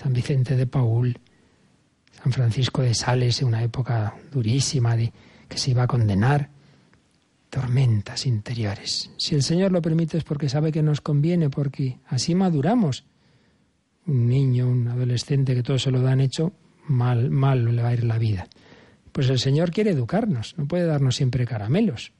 San 0.00 0.12
Vicente 0.12 0.56
de 0.56 0.66
Paul, 0.66 1.18
San 2.22 2.32
Francisco 2.32 2.82
de 2.82 2.94
Sales, 2.94 3.42
en 3.42 3.48
una 3.48 3.62
época 3.62 4.14
durísima 4.32 4.96
de 4.96 5.12
que 5.48 5.58
se 5.58 5.72
iba 5.72 5.82
a 5.82 5.86
condenar 5.86 6.50
tormentas 7.50 8.26
interiores. 8.26 9.10
Si 9.18 9.34
el 9.34 9.42
Señor 9.42 9.72
lo 9.72 9.82
permite 9.82 10.18
es 10.18 10.24
porque 10.24 10.48
sabe 10.48 10.72
que 10.72 10.82
nos 10.82 11.00
conviene, 11.00 11.50
porque 11.50 11.98
así 12.06 12.34
maduramos. 12.34 13.04
Un 14.08 14.26
niño, 14.26 14.68
un 14.68 14.88
adolescente 14.88 15.54
que 15.54 15.62
todo 15.62 15.78
se 15.78 15.92
lo 15.92 16.02
dan 16.02 16.20
hecho, 16.20 16.52
mal, 16.88 17.30
mal 17.30 17.64
le 17.64 17.82
va 17.82 17.90
a 17.90 17.94
ir 17.94 18.02
la 18.02 18.18
vida. 18.18 18.48
Pues 19.12 19.30
el 19.30 19.38
Señor 19.38 19.70
quiere 19.70 19.90
educarnos, 19.90 20.54
no 20.58 20.66
puede 20.66 20.86
darnos 20.86 21.14
siempre 21.14 21.46
caramelos. 21.46 22.12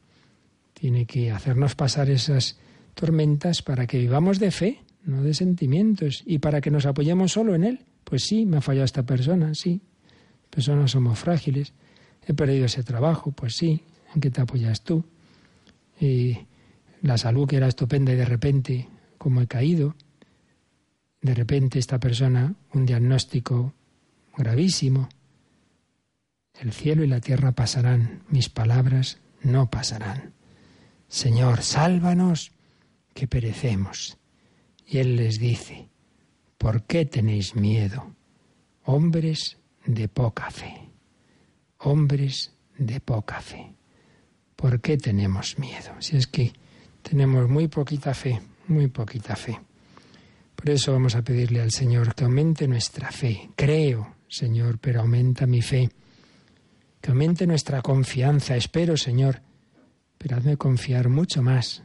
Tiene 0.73 1.05
que 1.05 1.33
hacernos 1.33 1.75
pasar 1.75 2.09
esas 2.09 2.59
tormentas 2.95 3.63
para 3.63 3.89
que 3.89 3.99
vivamos 3.99 4.39
de 4.39 4.53
fe, 4.53 4.83
no 5.05 5.25
de 5.25 5.35
sentimientos, 5.35 6.23
y 6.25 6.39
para 6.39 6.61
que 6.61 6.71
nos 6.71 6.87
apoyemos 6.87 7.33
solo 7.33 7.57
en 7.57 7.65
Él. 7.65 7.81
Pues 8.05 8.23
sí, 8.23 8.47
me 8.47 8.59
ha 8.59 8.61
fallado 8.61 8.85
esta 8.85 9.05
persona, 9.05 9.55
sí. 9.55 9.81
Personas 10.51 10.93
somos 10.93 11.19
frágiles. 11.19 11.73
He 12.25 12.35
perdido 12.35 12.67
ese 12.67 12.85
trabajo, 12.85 13.33
pues 13.33 13.57
sí. 13.57 13.83
¿En 14.15 14.21
qué 14.21 14.31
te 14.31 14.41
apoyas 14.41 14.83
tú? 14.83 15.05
y 16.01 16.39
la 17.03 17.19
salud 17.19 17.49
que 17.49 17.57
era 17.57 17.69
estupenda 17.69 18.13
y 18.13 18.17
de 18.17 18.25
repente, 18.25 18.89
como 19.17 19.41
he 19.41 19.47
caído, 19.47 19.95
de 21.21 21.35
repente 21.35 21.79
esta 21.79 21.99
persona, 21.99 22.55
un 22.73 22.87
diagnóstico 22.87 23.75
gravísimo, 24.37 25.09
el 26.61 26.73
cielo 26.73 27.05
y 27.05 27.07
la 27.07 27.21
tierra 27.21 27.53
pasarán, 27.53 28.23
mis 28.29 28.49
palabras 28.49 29.19
no 29.43 29.71
pasarán. 29.71 30.33
Señor, 31.09 31.63
sálvanos, 31.63 32.53
que 33.15 33.27
perecemos. 33.27 34.17
Y 34.87 34.99
él 34.99 35.17
les 35.17 35.39
dice, 35.39 35.89
¿por 36.57 36.85
qué 36.85 37.05
tenéis 37.05 37.57
miedo? 37.57 38.15
Hombres 38.85 39.59
de 39.85 40.09
poca 40.09 40.51
fe, 40.51 40.89
hombres 41.79 42.53
de 42.77 43.01
poca 43.01 43.41
fe. 43.41 43.75
¿Por 44.57 44.81
qué 44.81 44.97
tenemos 44.97 45.59
miedo? 45.59 45.95
Si 46.01 46.17
es 46.17 46.27
que 46.27 46.53
tenemos 47.03 47.49
muy 47.49 47.69
poquita 47.69 48.15
fe, 48.15 48.41
muy 48.67 48.89
poquita 48.89 49.37
fe. 49.37 49.59
Por 50.59 50.71
eso 50.71 50.93
vamos 50.93 51.15
a 51.15 51.23
pedirle 51.23 51.61
al 51.61 51.71
Señor 51.71 52.17
que 52.17 52.25
aumente 52.25 52.67
nuestra 52.67 53.13
fe. 53.13 53.49
Creo, 53.55 54.17
Señor, 54.27 54.81
pero 54.81 55.01
aumenta 55.01 55.47
mi 55.47 55.63
fe. 55.63 55.89
Que 57.01 57.13
aumente 57.13 57.47
nuestra 57.47 57.81
confianza. 57.81 58.57
Espero, 58.57 58.97
Señor, 58.97 59.41
pero 60.19 60.37
hazme 60.37 60.57
confiar 60.57 61.11
mucho 61.11 61.43
más. 61.43 61.85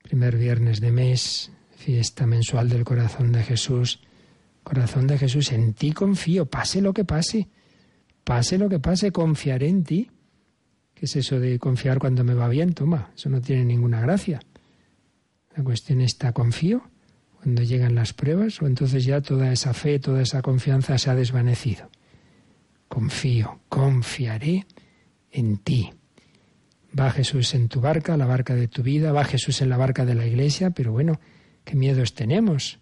Primer 0.00 0.36
viernes 0.36 0.80
de 0.80 0.92
mes, 0.92 1.50
fiesta 1.76 2.24
mensual 2.24 2.68
del 2.68 2.84
corazón 2.84 3.32
de 3.32 3.42
Jesús. 3.42 3.98
Corazón 4.62 5.08
de 5.08 5.18
Jesús, 5.18 5.50
en 5.50 5.74
ti 5.74 5.90
confío, 5.90 6.46
pase 6.46 6.80
lo 6.80 6.94
que 6.94 7.04
pase. 7.04 7.48
Pase 8.22 8.58
lo 8.58 8.68
que 8.68 8.78
pase, 8.78 9.10
confiaré 9.10 9.68
en 9.68 9.82
ti. 9.82 10.10
¿Qué 10.94 11.06
es 11.06 11.16
eso 11.16 11.40
de 11.40 11.58
confiar 11.58 11.98
cuando 11.98 12.22
me 12.22 12.34
va 12.34 12.48
bien? 12.48 12.74
Toma, 12.74 13.10
eso 13.16 13.28
no 13.28 13.40
tiene 13.40 13.64
ninguna 13.64 14.00
gracia. 14.00 14.38
La 15.56 15.64
cuestión 15.64 16.00
está, 16.00 16.32
¿confío 16.32 16.90
cuando 17.46 17.62
llegan 17.62 17.94
las 17.94 18.12
pruebas 18.12 18.60
o 18.60 18.66
entonces 18.66 19.04
ya 19.04 19.20
toda 19.20 19.52
esa 19.52 19.72
fe, 19.72 20.00
toda 20.00 20.20
esa 20.20 20.42
confianza 20.42 20.98
se 20.98 21.10
ha 21.10 21.14
desvanecido? 21.14 21.88
Confío, 22.88 23.60
confiaré 23.68 24.66
en 25.30 25.58
ti. 25.58 25.92
Va 26.98 27.12
Jesús 27.12 27.54
en 27.54 27.68
tu 27.68 27.80
barca, 27.80 28.16
la 28.16 28.26
barca 28.26 28.56
de 28.56 28.66
tu 28.66 28.82
vida, 28.82 29.12
va 29.12 29.22
Jesús 29.22 29.62
en 29.62 29.68
la 29.68 29.76
barca 29.76 30.04
de 30.04 30.16
la 30.16 30.26
iglesia, 30.26 30.70
pero 30.70 30.90
bueno, 30.90 31.20
¿qué 31.62 31.76
miedos 31.76 32.14
tenemos? 32.14 32.80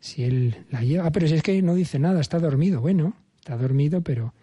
Si 0.00 0.24
Él 0.24 0.66
la 0.72 0.82
lleva. 0.82 1.06
Ah, 1.06 1.12
pero 1.12 1.28
si 1.28 1.34
es 1.34 1.42
que 1.44 1.62
no 1.62 1.76
dice 1.76 2.00
nada, 2.00 2.20
está 2.20 2.40
dormido. 2.40 2.80
Bueno, 2.80 3.14
está 3.38 3.56
dormido, 3.56 4.02
pero 4.02 4.34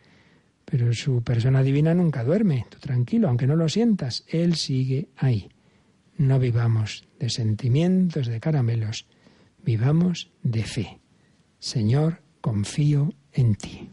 pero 0.64 0.94
su 0.94 1.22
persona 1.22 1.64
divina 1.64 1.94
nunca 1.94 2.24
duerme. 2.24 2.66
Tú 2.70 2.80
tranquilo, 2.80 3.28
aunque 3.28 3.46
no 3.46 3.58
lo 3.58 3.68
sientas, 3.68 4.24
Él 4.30 4.56
sigue 4.56 5.10
ahí. 5.18 5.50
No 6.16 6.40
vivamos 6.40 7.10
de 7.20 7.30
sentimientos, 7.30 8.28
de 8.28 8.40
caramelos, 8.40 9.06
vivamos 9.64 10.32
de 10.44 10.64
fe. 10.64 11.00
Señor, 11.60 12.22
confío 12.42 13.14
en 13.34 13.56
ti. 13.56 13.90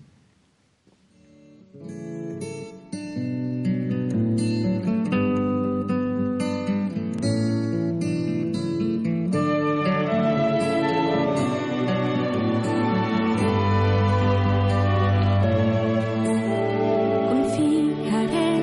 Confiaré 17.29 18.59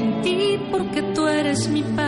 en 0.00 0.22
ti 0.22 0.58
porque 0.70 1.02
tú 1.14 1.26
eres 1.26 1.68
mi 1.68 1.82
padre. 1.82 2.05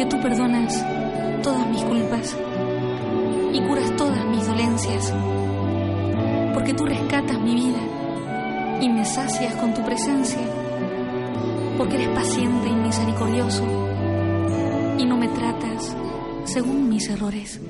porque 0.00 0.16
tú 0.16 0.22
perdonas 0.22 0.82
todas 1.42 1.68
mis 1.68 1.82
culpas 1.82 2.34
y 3.52 3.60
curas 3.60 3.94
todas 3.98 4.24
mis 4.24 4.46
dolencias, 4.46 5.12
porque 6.54 6.72
tú 6.72 6.86
rescatas 6.86 7.38
mi 7.38 7.54
vida 7.54 8.78
y 8.80 8.88
me 8.88 9.04
sacias 9.04 9.54
con 9.56 9.74
tu 9.74 9.84
presencia, 9.84 10.40
porque 11.76 11.96
eres 11.96 12.08
paciente 12.08 12.66
y 12.66 12.76
misericordioso 12.76 13.62
y 14.96 15.04
no 15.04 15.18
me 15.18 15.28
tratas 15.28 15.94
según 16.44 16.88
mis 16.88 17.06
errores. 17.10 17.60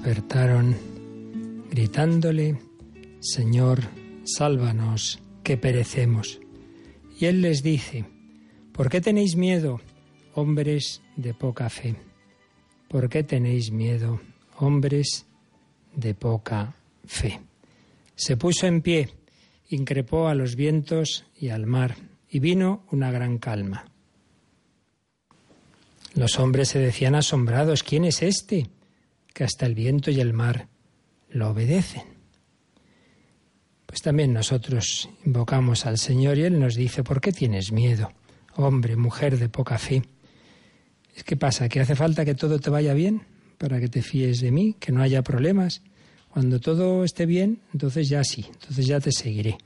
Despertaron 0.00 0.74
gritándole, 1.68 2.56
Señor, 3.20 3.80
sálvanos, 4.24 5.20
que 5.42 5.58
perecemos. 5.58 6.40
Y 7.18 7.26
él 7.26 7.42
les 7.42 7.62
dice, 7.62 8.06
¿por 8.72 8.88
qué 8.88 9.02
tenéis 9.02 9.36
miedo, 9.36 9.78
hombres 10.32 11.02
de 11.16 11.34
poca 11.34 11.68
fe? 11.68 11.96
¿Por 12.88 13.10
qué 13.10 13.24
tenéis 13.24 13.72
miedo, 13.72 14.22
hombres 14.56 15.26
de 15.94 16.14
poca 16.14 16.74
fe? 17.04 17.38
Se 18.14 18.38
puso 18.38 18.66
en 18.66 18.80
pie, 18.80 19.10
increpó 19.68 20.28
a 20.28 20.34
los 20.34 20.56
vientos 20.56 21.26
y 21.38 21.50
al 21.50 21.66
mar, 21.66 21.94
y 22.30 22.38
vino 22.38 22.84
una 22.90 23.10
gran 23.10 23.36
calma. 23.36 23.84
Los 26.14 26.38
hombres 26.38 26.70
se 26.70 26.78
decían 26.78 27.14
asombrados, 27.14 27.82
¿quién 27.82 28.06
es 28.06 28.22
este? 28.22 28.70
Que 29.32 29.44
hasta 29.44 29.66
el 29.66 29.74
viento 29.74 30.10
y 30.10 30.20
el 30.20 30.32
mar 30.32 30.68
lo 31.30 31.50
obedecen. 31.50 32.02
Pues 33.86 34.02
también 34.02 34.32
nosotros 34.32 35.08
invocamos 35.24 35.86
al 35.86 35.98
Señor 35.98 36.38
y 36.38 36.42
Él 36.42 36.60
nos 36.60 36.76
dice, 36.76 37.02
¿por 37.02 37.20
qué 37.20 37.32
tienes 37.32 37.72
miedo, 37.72 38.12
hombre, 38.54 38.96
mujer 38.96 39.38
de 39.38 39.48
poca 39.48 39.78
fe? 39.78 40.02
¿Es 41.14 41.24
que 41.24 41.36
pasa? 41.36 41.68
¿Que 41.68 41.80
hace 41.80 41.96
falta 41.96 42.24
que 42.24 42.34
todo 42.34 42.60
te 42.60 42.70
vaya 42.70 42.94
bien 42.94 43.22
para 43.58 43.80
que 43.80 43.88
te 43.88 44.02
fíes 44.02 44.40
de 44.40 44.52
mí, 44.52 44.76
que 44.78 44.92
no 44.92 45.02
haya 45.02 45.22
problemas? 45.22 45.82
Cuando 46.28 46.60
todo 46.60 47.02
esté 47.02 47.26
bien, 47.26 47.62
entonces 47.72 48.08
ya 48.08 48.22
sí, 48.22 48.46
entonces 48.48 48.86
ya 48.86 49.00
te 49.00 49.10
seguiré. 49.10 49.58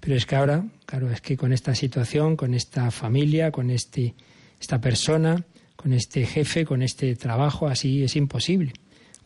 Pero 0.00 0.16
es 0.16 0.24
que 0.24 0.36
ahora, 0.36 0.64
claro, 0.86 1.10
es 1.10 1.20
que 1.20 1.36
con 1.36 1.52
esta 1.52 1.74
situación, 1.74 2.36
con 2.36 2.54
esta 2.54 2.90
familia, 2.90 3.50
con 3.50 3.70
este, 3.70 4.14
esta 4.58 4.80
persona, 4.80 5.44
con 5.76 5.92
este 5.92 6.24
jefe, 6.24 6.64
con 6.64 6.82
este 6.82 7.14
trabajo, 7.16 7.68
así 7.68 8.02
es 8.02 8.16
imposible. 8.16 8.72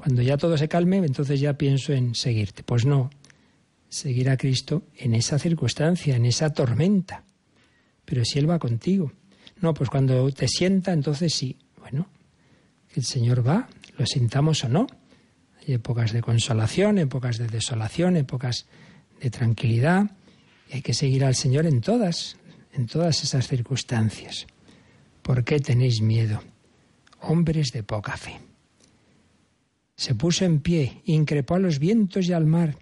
Cuando 0.01 0.23
ya 0.23 0.39
todo 0.39 0.57
se 0.57 0.67
calme, 0.67 0.97
entonces 0.97 1.41
ya 1.41 1.59
pienso 1.59 1.93
en 1.93 2.15
seguirte. 2.15 2.63
Pues 2.63 2.87
no, 2.87 3.11
seguir 3.91 4.31
a 4.31 4.39
Cristo 4.39 4.85
en 4.97 5.13
esa 5.13 5.39
circunstancia, 5.39 6.17
en 6.17 6.25
esa 6.25 6.55
tormenta. 6.55 7.23
Pero 8.07 8.25
si 8.25 8.39
Él 8.39 8.49
va 8.49 8.59
contigo. 8.59 9.13
No, 9.61 9.75
pues 9.75 9.91
cuando 9.91 10.31
te 10.33 10.49
sienta, 10.49 10.95
entonces 10.95 11.35
sí. 11.35 11.59
Bueno, 11.79 12.09
el 12.97 13.05
Señor 13.05 13.47
va, 13.47 13.69
lo 13.99 14.07
sintamos 14.07 14.65
o 14.65 14.71
no. 14.71 14.87
Hay 15.61 15.75
épocas 15.75 16.15
de 16.15 16.23
consolación, 16.23 16.97
épocas 16.97 17.37
de 17.37 17.49
desolación, 17.49 18.17
épocas 18.17 18.65
de 19.21 19.29
tranquilidad. 19.29 20.13
Y 20.71 20.77
hay 20.77 20.81
que 20.81 20.95
seguir 20.95 21.27
al 21.27 21.35
Señor 21.35 21.67
en 21.67 21.83
todas, 21.83 22.39
en 22.73 22.87
todas 22.87 23.23
esas 23.23 23.47
circunstancias. 23.49 24.47
¿Por 25.21 25.45
qué 25.45 25.61
tenéis 25.61 26.01
miedo? 26.01 26.43
Hombres 27.21 27.73
de 27.73 27.83
poca 27.83 28.17
fe 28.17 28.41
se 30.01 30.15
puso 30.15 30.47
en 30.47 30.61
pie, 30.61 31.03
increpó 31.05 31.57
a 31.57 31.59
los 31.59 31.79
vientos 31.79 32.27
y 32.27 32.33
al 32.33 32.47
mar, 32.47 32.75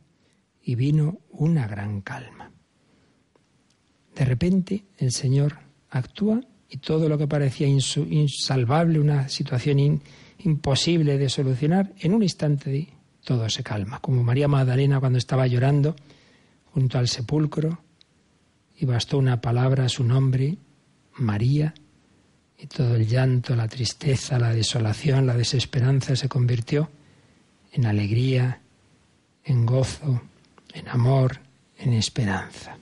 y 0.62 0.76
vino 0.76 1.18
una 1.30 1.66
gran 1.66 2.00
calma. 2.00 2.52
De 4.14 4.24
repente 4.24 4.84
el 4.98 5.10
Señor 5.10 5.58
actúa 5.90 6.40
y 6.68 6.76
todo 6.76 7.08
lo 7.08 7.18
que 7.18 7.26
parecía 7.26 7.66
insalvable, 7.66 9.00
una 9.00 9.28
situación 9.28 10.00
imposible 10.38 11.18
de 11.18 11.28
solucionar, 11.28 11.92
en 11.98 12.14
un 12.14 12.22
instante 12.22 12.88
todo 13.24 13.48
se 13.48 13.64
calma, 13.64 13.98
como 13.98 14.22
María 14.22 14.46
Magdalena 14.46 15.00
cuando 15.00 15.18
estaba 15.18 15.48
llorando 15.48 15.96
junto 16.66 17.00
al 17.00 17.08
sepulcro 17.08 17.80
y 18.76 18.86
bastó 18.86 19.18
una 19.18 19.40
palabra 19.40 19.86
a 19.86 19.88
su 19.88 20.04
nombre, 20.04 20.56
María, 21.16 21.74
y 22.56 22.68
todo 22.68 22.94
el 22.94 23.08
llanto, 23.08 23.56
la 23.56 23.66
tristeza, 23.66 24.38
la 24.38 24.54
desolación, 24.54 25.26
la 25.26 25.36
desesperanza 25.36 26.14
se 26.14 26.28
convirtió 26.28 26.88
en 27.72 27.86
alegría, 27.86 28.60
en 29.44 29.66
gozo, 29.66 30.22
en 30.74 30.88
amor, 30.88 31.40
en 31.78 31.92
esperanza. 31.92 32.76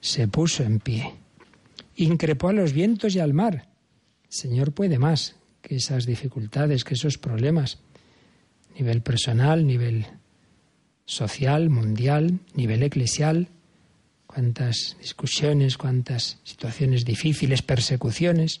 Se 0.00 0.28
puso 0.28 0.62
en 0.62 0.80
pie, 0.80 1.12
increpó 1.96 2.48
a 2.48 2.52
los 2.52 2.72
vientos 2.72 3.14
y 3.14 3.20
al 3.20 3.34
mar. 3.34 3.68
El 4.24 4.32
Señor 4.32 4.72
puede 4.72 4.98
más 4.98 5.36
que 5.60 5.76
esas 5.76 6.06
dificultades, 6.06 6.84
que 6.84 6.94
esos 6.94 7.18
problemas, 7.18 7.78
nivel 8.76 9.02
personal, 9.02 9.66
nivel 9.66 10.06
social, 11.04 11.70
mundial, 11.70 12.40
nivel 12.54 12.82
eclesial, 12.82 13.48
cuántas 14.26 14.96
discusiones, 15.00 15.76
cuántas 15.76 16.38
situaciones 16.42 17.04
difíciles, 17.04 17.62
persecuciones. 17.62 18.60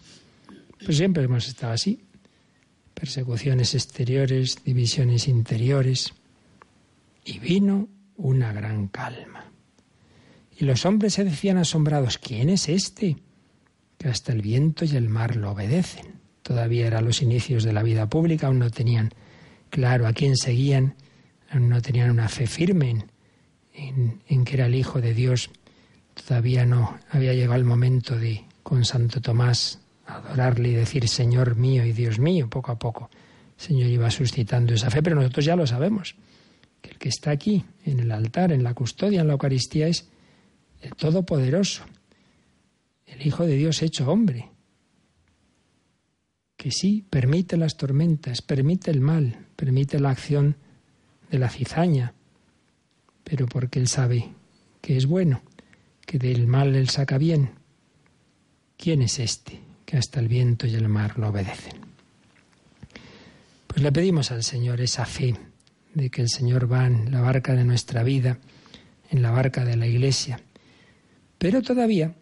Pues 0.84 0.98
siempre 0.98 1.24
hemos 1.24 1.48
estado 1.48 1.72
así 1.72 2.00
persecuciones 2.94 3.74
exteriores, 3.74 4.62
divisiones 4.64 5.28
interiores, 5.28 6.12
y 7.24 7.38
vino 7.38 7.88
una 8.16 8.52
gran 8.52 8.88
calma. 8.88 9.50
Y 10.58 10.64
los 10.64 10.84
hombres 10.86 11.14
se 11.14 11.24
decían 11.24 11.56
asombrados, 11.56 12.18
¿quién 12.18 12.50
es 12.50 12.68
este? 12.68 13.16
Que 13.98 14.08
hasta 14.08 14.32
el 14.32 14.42
viento 14.42 14.84
y 14.84 14.96
el 14.96 15.08
mar 15.08 15.36
lo 15.36 15.52
obedecen. 15.52 16.20
Todavía 16.42 16.86
eran 16.86 17.04
los 17.04 17.22
inicios 17.22 17.64
de 17.64 17.72
la 17.72 17.82
vida 17.82 18.08
pública, 18.08 18.48
aún 18.48 18.58
no 18.58 18.70
tenían 18.70 19.10
claro 19.70 20.06
a 20.06 20.12
quién 20.12 20.36
seguían, 20.36 20.96
aún 21.50 21.68
no 21.68 21.80
tenían 21.80 22.10
una 22.10 22.28
fe 22.28 22.46
firme 22.46 23.06
en, 23.74 24.22
en 24.26 24.44
que 24.44 24.54
era 24.54 24.66
el 24.66 24.74
Hijo 24.74 25.00
de 25.00 25.14
Dios. 25.14 25.50
Todavía 26.26 26.66
no 26.66 26.98
había 27.10 27.32
llegado 27.32 27.58
el 27.58 27.64
momento 27.64 28.18
de, 28.18 28.44
con 28.62 28.84
Santo 28.84 29.20
Tomás, 29.20 29.81
adorarle 30.06 30.70
y 30.70 30.74
decir 30.74 31.08
Señor 31.08 31.56
mío 31.56 31.84
y 31.84 31.92
Dios 31.92 32.18
mío, 32.18 32.48
poco 32.48 32.72
a 32.72 32.78
poco. 32.78 33.10
El 33.58 33.64
Señor 33.64 33.88
iba 33.88 34.10
suscitando 34.10 34.74
esa 34.74 34.90
fe, 34.90 35.02
pero 35.02 35.16
nosotros 35.16 35.44
ya 35.44 35.56
lo 35.56 35.66
sabemos, 35.66 36.14
que 36.80 36.90
el 36.90 36.98
que 36.98 37.08
está 37.08 37.30
aquí, 37.30 37.64
en 37.84 38.00
el 38.00 38.10
altar, 38.10 38.52
en 38.52 38.64
la 38.64 38.74
custodia, 38.74 39.20
en 39.20 39.28
la 39.28 39.34
Eucaristía, 39.34 39.88
es 39.88 40.08
el 40.80 40.94
Todopoderoso, 40.94 41.84
el 43.06 43.26
Hijo 43.26 43.46
de 43.46 43.56
Dios 43.56 43.82
hecho 43.82 44.10
hombre, 44.10 44.48
que 46.56 46.70
sí 46.70 47.04
permite 47.08 47.56
las 47.56 47.76
tormentas, 47.76 48.42
permite 48.42 48.90
el 48.90 49.00
mal, 49.00 49.46
permite 49.56 49.98
la 49.98 50.10
acción 50.10 50.56
de 51.30 51.38
la 51.38 51.48
cizaña, 51.48 52.14
pero 53.24 53.46
porque 53.46 53.78
Él 53.78 53.88
sabe 53.88 54.30
que 54.80 54.96
es 54.96 55.06
bueno, 55.06 55.42
que 56.06 56.18
del 56.18 56.46
mal 56.46 56.74
Él 56.74 56.88
saca 56.88 57.18
bien. 57.18 57.50
¿Quién 58.76 59.02
es 59.02 59.18
este? 59.18 59.60
Hasta 59.96 60.20
el 60.20 60.28
viento 60.28 60.66
y 60.66 60.74
el 60.74 60.88
mar 60.88 61.18
lo 61.18 61.28
obedecen. 61.28 61.80
Pues 63.66 63.82
le 63.82 63.92
pedimos 63.92 64.30
al 64.30 64.42
Señor 64.42 64.80
esa 64.80 65.06
fe 65.06 65.36
de 65.94 66.10
que 66.10 66.22
el 66.22 66.28
Señor 66.28 66.70
va 66.70 66.86
en 66.86 67.10
la 67.10 67.20
barca 67.20 67.54
de 67.54 67.64
nuestra 67.64 68.02
vida, 68.02 68.38
en 69.10 69.22
la 69.22 69.30
barca 69.30 69.64
de 69.64 69.76
la 69.76 69.86
Iglesia, 69.86 70.40
pero 71.38 71.62
todavía 71.62 72.14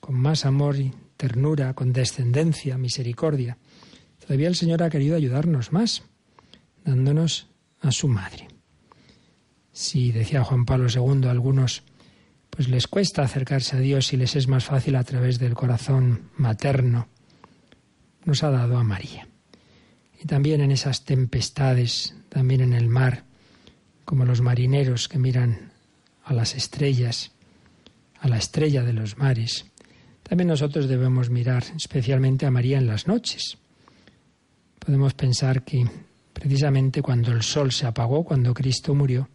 con 0.00 0.14
más 0.14 0.46
amor 0.46 0.76
y 0.76 0.92
ternura, 1.16 1.74
con 1.74 1.92
descendencia, 1.92 2.78
misericordia, 2.78 3.58
todavía 4.20 4.46
el 4.46 4.54
Señor 4.54 4.82
ha 4.82 4.90
querido 4.90 5.16
ayudarnos 5.16 5.72
más, 5.72 6.04
dándonos 6.84 7.48
a 7.80 7.90
su 7.90 8.06
Madre. 8.06 8.46
Si 9.72 10.12
decía 10.12 10.44
Juan 10.44 10.64
Pablo 10.64 10.88
II, 10.88 11.28
algunos 11.28 11.82
pues 12.50 12.68
les 12.68 12.86
cuesta 12.86 13.22
acercarse 13.22 13.76
a 13.76 13.80
Dios 13.80 14.12
y 14.12 14.16
les 14.16 14.36
es 14.36 14.48
más 14.48 14.64
fácil 14.64 14.96
a 14.96 15.04
través 15.04 15.38
del 15.38 15.54
corazón 15.54 16.30
materno. 16.36 17.08
Nos 18.24 18.42
ha 18.42 18.50
dado 18.50 18.78
a 18.78 18.84
María. 18.84 19.28
Y 20.20 20.26
también 20.26 20.60
en 20.60 20.70
esas 20.70 21.04
tempestades, 21.04 22.14
también 22.28 22.60
en 22.60 22.72
el 22.72 22.88
mar, 22.88 23.24
como 24.04 24.24
los 24.24 24.40
marineros 24.40 25.08
que 25.08 25.18
miran 25.18 25.72
a 26.24 26.32
las 26.32 26.54
estrellas, 26.54 27.32
a 28.20 28.28
la 28.28 28.38
estrella 28.38 28.82
de 28.82 28.92
los 28.94 29.18
mares, 29.18 29.66
también 30.22 30.48
nosotros 30.48 30.88
debemos 30.88 31.30
mirar 31.30 31.64
especialmente 31.76 32.46
a 32.46 32.50
María 32.50 32.78
en 32.78 32.86
las 32.86 33.06
noches. 33.06 33.58
Podemos 34.78 35.14
pensar 35.14 35.62
que 35.62 35.88
precisamente 36.32 37.00
cuando 37.00 37.30
el 37.30 37.42
sol 37.42 37.70
se 37.70 37.86
apagó, 37.86 38.24
cuando 38.24 38.52
Cristo 38.52 38.94
murió, 38.94 39.28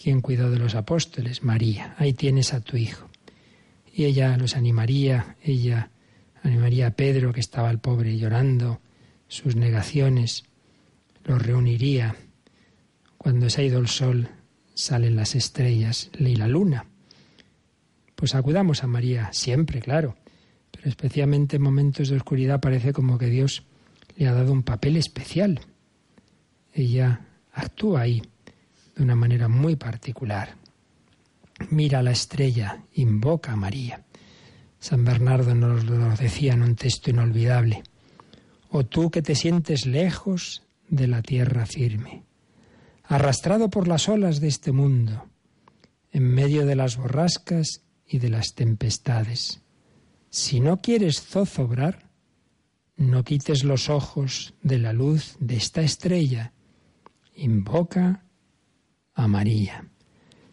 ¿Quién 0.00 0.20
cuidó 0.20 0.50
de 0.50 0.58
los 0.58 0.74
apóstoles? 0.74 1.42
María. 1.42 1.94
Ahí 1.98 2.12
tienes 2.12 2.52
a 2.52 2.60
tu 2.60 2.76
hijo. 2.76 3.08
Y 3.92 4.04
ella 4.04 4.36
los 4.36 4.56
animaría, 4.56 5.36
ella 5.42 5.90
animaría 6.42 6.88
a 6.88 6.90
Pedro, 6.90 7.32
que 7.32 7.40
estaba 7.40 7.70
el 7.70 7.78
pobre 7.78 8.18
llorando, 8.18 8.80
sus 9.28 9.56
negaciones, 9.56 10.44
los 11.24 11.40
reuniría. 11.40 12.16
Cuando 13.16 13.48
se 13.48 13.62
ha 13.62 13.64
ido 13.64 13.78
el 13.78 13.88
sol, 13.88 14.28
salen 14.74 15.16
las 15.16 15.34
estrellas 15.34 16.10
y 16.18 16.36
la 16.36 16.48
luna. 16.48 16.86
Pues 18.14 18.34
acudamos 18.34 18.82
a 18.82 18.86
María 18.86 19.32
siempre, 19.32 19.80
claro, 19.80 20.16
pero 20.70 20.88
especialmente 20.88 21.56
en 21.56 21.62
momentos 21.62 22.08
de 22.08 22.16
oscuridad 22.16 22.60
parece 22.60 22.92
como 22.92 23.16
que 23.16 23.26
Dios 23.26 23.62
le 24.16 24.26
ha 24.28 24.34
dado 24.34 24.52
un 24.52 24.62
papel 24.62 24.96
especial. 24.96 25.60
Ella 26.72 27.26
actúa 27.52 28.02
ahí 28.02 28.22
de 28.94 29.02
una 29.02 29.14
manera 29.14 29.48
muy 29.48 29.76
particular. 29.76 30.56
Mira 31.70 32.02
la 32.02 32.10
estrella, 32.10 32.84
invoca 32.94 33.52
a 33.52 33.56
María. 33.56 34.04
San 34.78 35.04
Bernardo 35.04 35.54
nos 35.54 35.84
lo 35.84 36.10
decía 36.16 36.52
en 36.52 36.62
un 36.62 36.74
texto 36.74 37.10
inolvidable. 37.10 37.82
o 38.76 38.84
tú 38.84 39.08
que 39.08 39.22
te 39.22 39.36
sientes 39.36 39.86
lejos 39.86 40.64
de 40.88 41.06
la 41.06 41.22
tierra 41.22 41.64
firme, 41.64 42.24
arrastrado 43.04 43.70
por 43.70 43.86
las 43.86 44.08
olas 44.08 44.40
de 44.40 44.48
este 44.48 44.72
mundo, 44.72 45.26
en 46.10 46.24
medio 46.24 46.66
de 46.66 46.74
las 46.74 46.96
borrascas 46.96 47.84
y 48.04 48.18
de 48.18 48.30
las 48.30 48.54
tempestades. 48.54 49.62
Si 50.28 50.58
no 50.58 50.80
quieres 50.80 51.22
zozobrar, 51.22 52.10
no 52.96 53.22
quites 53.22 53.62
los 53.62 53.88
ojos 53.88 54.54
de 54.62 54.78
la 54.78 54.92
luz 54.92 55.36
de 55.38 55.54
esta 55.54 55.82
estrella. 55.82 56.52
Invoca 57.36 58.23
a 59.14 59.28
María. 59.28 59.88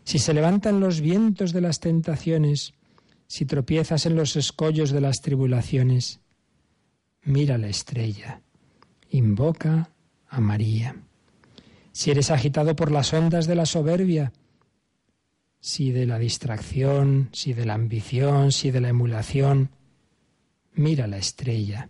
Si 0.03 0.19
se 0.19 0.33
levantan 0.33 0.79
los 0.79 1.01
vientos 1.01 1.53
de 1.53 1.61
las 1.61 1.79
tentaciones, 1.79 2.73
si 3.27 3.45
tropiezas 3.45 4.05
en 4.05 4.15
los 4.15 4.35
escollos 4.35 4.91
de 4.91 5.01
las 5.01 5.21
tribulaciones, 5.21 6.19
mira 7.23 7.57
la 7.57 7.67
estrella, 7.67 8.41
invoca 9.09 9.91
a 10.27 10.39
María. 10.41 10.95
Si 11.91 12.11
eres 12.11 12.31
agitado 12.31 12.75
por 12.75 12.91
las 12.91 13.13
ondas 13.13 13.47
de 13.47 13.55
la 13.55 13.65
soberbia, 13.65 14.31
si 15.59 15.91
de 15.91 16.05
la 16.07 16.17
distracción, 16.17 17.29
si 17.31 17.53
de 17.53 17.65
la 17.65 17.75
ambición, 17.75 18.51
si 18.51 18.71
de 18.71 18.81
la 18.81 18.89
emulación, 18.89 19.69
mira 20.73 21.07
la 21.07 21.17
estrella, 21.17 21.89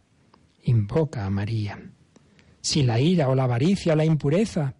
invoca 0.63 1.25
a 1.25 1.29
María. 1.29 1.79
Si 2.59 2.83
la 2.83 2.99
ira 2.99 3.29
o 3.29 3.35
la 3.35 3.45
avaricia 3.45 3.93
o 3.93 3.95
la 3.95 4.05
impureza 4.05 4.75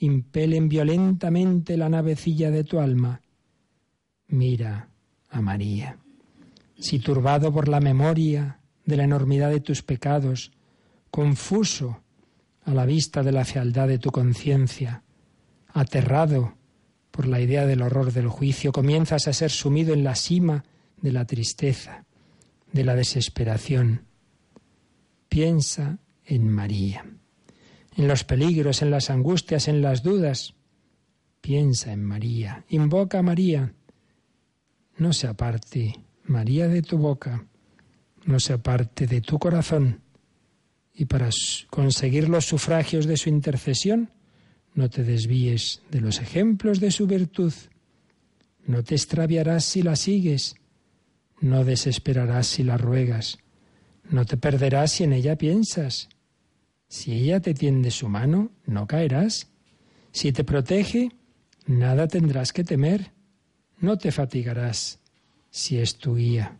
impelen 0.00 0.68
violentamente 0.68 1.76
la 1.76 1.88
navecilla 1.88 2.50
de 2.50 2.64
tu 2.64 2.80
alma, 2.80 3.20
mira 4.28 4.88
a 5.28 5.40
María. 5.40 5.98
Si 6.78 6.98
turbado 6.98 7.52
por 7.52 7.68
la 7.68 7.80
memoria 7.80 8.60
de 8.84 8.96
la 8.96 9.04
enormidad 9.04 9.50
de 9.50 9.60
tus 9.60 9.82
pecados, 9.82 10.52
confuso 11.10 12.02
a 12.64 12.72
la 12.72 12.86
vista 12.86 13.22
de 13.22 13.32
la 13.32 13.44
fealdad 13.44 13.88
de 13.88 13.98
tu 13.98 14.10
conciencia, 14.10 15.02
aterrado 15.68 16.54
por 17.10 17.26
la 17.26 17.40
idea 17.40 17.66
del 17.66 17.82
horror 17.82 18.12
del 18.12 18.28
juicio, 18.28 18.72
comienzas 18.72 19.28
a 19.28 19.34
ser 19.34 19.50
sumido 19.50 19.92
en 19.92 20.02
la 20.02 20.14
cima 20.14 20.64
de 21.02 21.12
la 21.12 21.26
tristeza, 21.26 22.06
de 22.72 22.84
la 22.84 22.94
desesperación. 22.94 24.06
Piensa 25.28 25.98
en 26.24 26.48
María, 26.48 27.04
en 27.96 28.08
los 28.08 28.24
peligros, 28.24 28.82
en 28.82 28.90
las 28.90 29.10
angustias, 29.10 29.68
en 29.68 29.82
las 29.82 30.02
dudas. 30.02 30.54
Piensa 31.40 31.92
en 31.92 32.04
María, 32.04 32.64
invoca 32.68 33.18
a 33.18 33.22
María. 33.22 33.74
No 34.96 35.12
se 35.12 35.26
aparte 35.26 35.94
María 36.24 36.68
de 36.68 36.82
tu 36.82 36.98
boca, 36.98 37.46
no 38.24 38.38
se 38.38 38.52
aparte 38.52 39.06
de 39.06 39.20
tu 39.20 39.38
corazón. 39.38 40.00
Y 40.94 41.06
para 41.06 41.30
conseguir 41.70 42.28
los 42.28 42.44
sufragios 42.44 43.06
de 43.06 43.16
su 43.16 43.30
intercesión, 43.30 44.10
no 44.74 44.90
te 44.90 45.02
desvíes 45.02 45.82
de 45.90 46.00
los 46.00 46.20
ejemplos 46.20 46.80
de 46.80 46.90
su 46.90 47.06
virtud. 47.06 47.52
No 48.66 48.84
te 48.84 48.94
extraviarás 48.94 49.64
si 49.64 49.82
la 49.82 49.96
sigues. 49.96 50.54
No 51.40 51.64
desesperarás 51.64 52.46
si 52.46 52.62
la 52.62 52.76
ruegas. 52.76 53.38
No 54.10 54.24
te 54.26 54.36
perderás 54.36 54.92
si 54.92 55.04
en 55.04 55.12
ella 55.12 55.36
piensas. 55.36 56.08
Si 56.90 57.12
ella 57.12 57.38
te 57.38 57.54
tiende 57.54 57.92
su 57.92 58.08
mano, 58.08 58.50
no 58.66 58.88
caerás. 58.88 59.46
Si 60.10 60.32
te 60.32 60.42
protege, 60.42 61.12
nada 61.64 62.08
tendrás 62.08 62.52
que 62.52 62.64
temer. 62.64 63.12
No 63.78 63.96
te 63.96 64.10
fatigarás 64.10 64.98
si 65.50 65.78
es 65.78 65.98
tu 65.98 66.16
guía. 66.16 66.58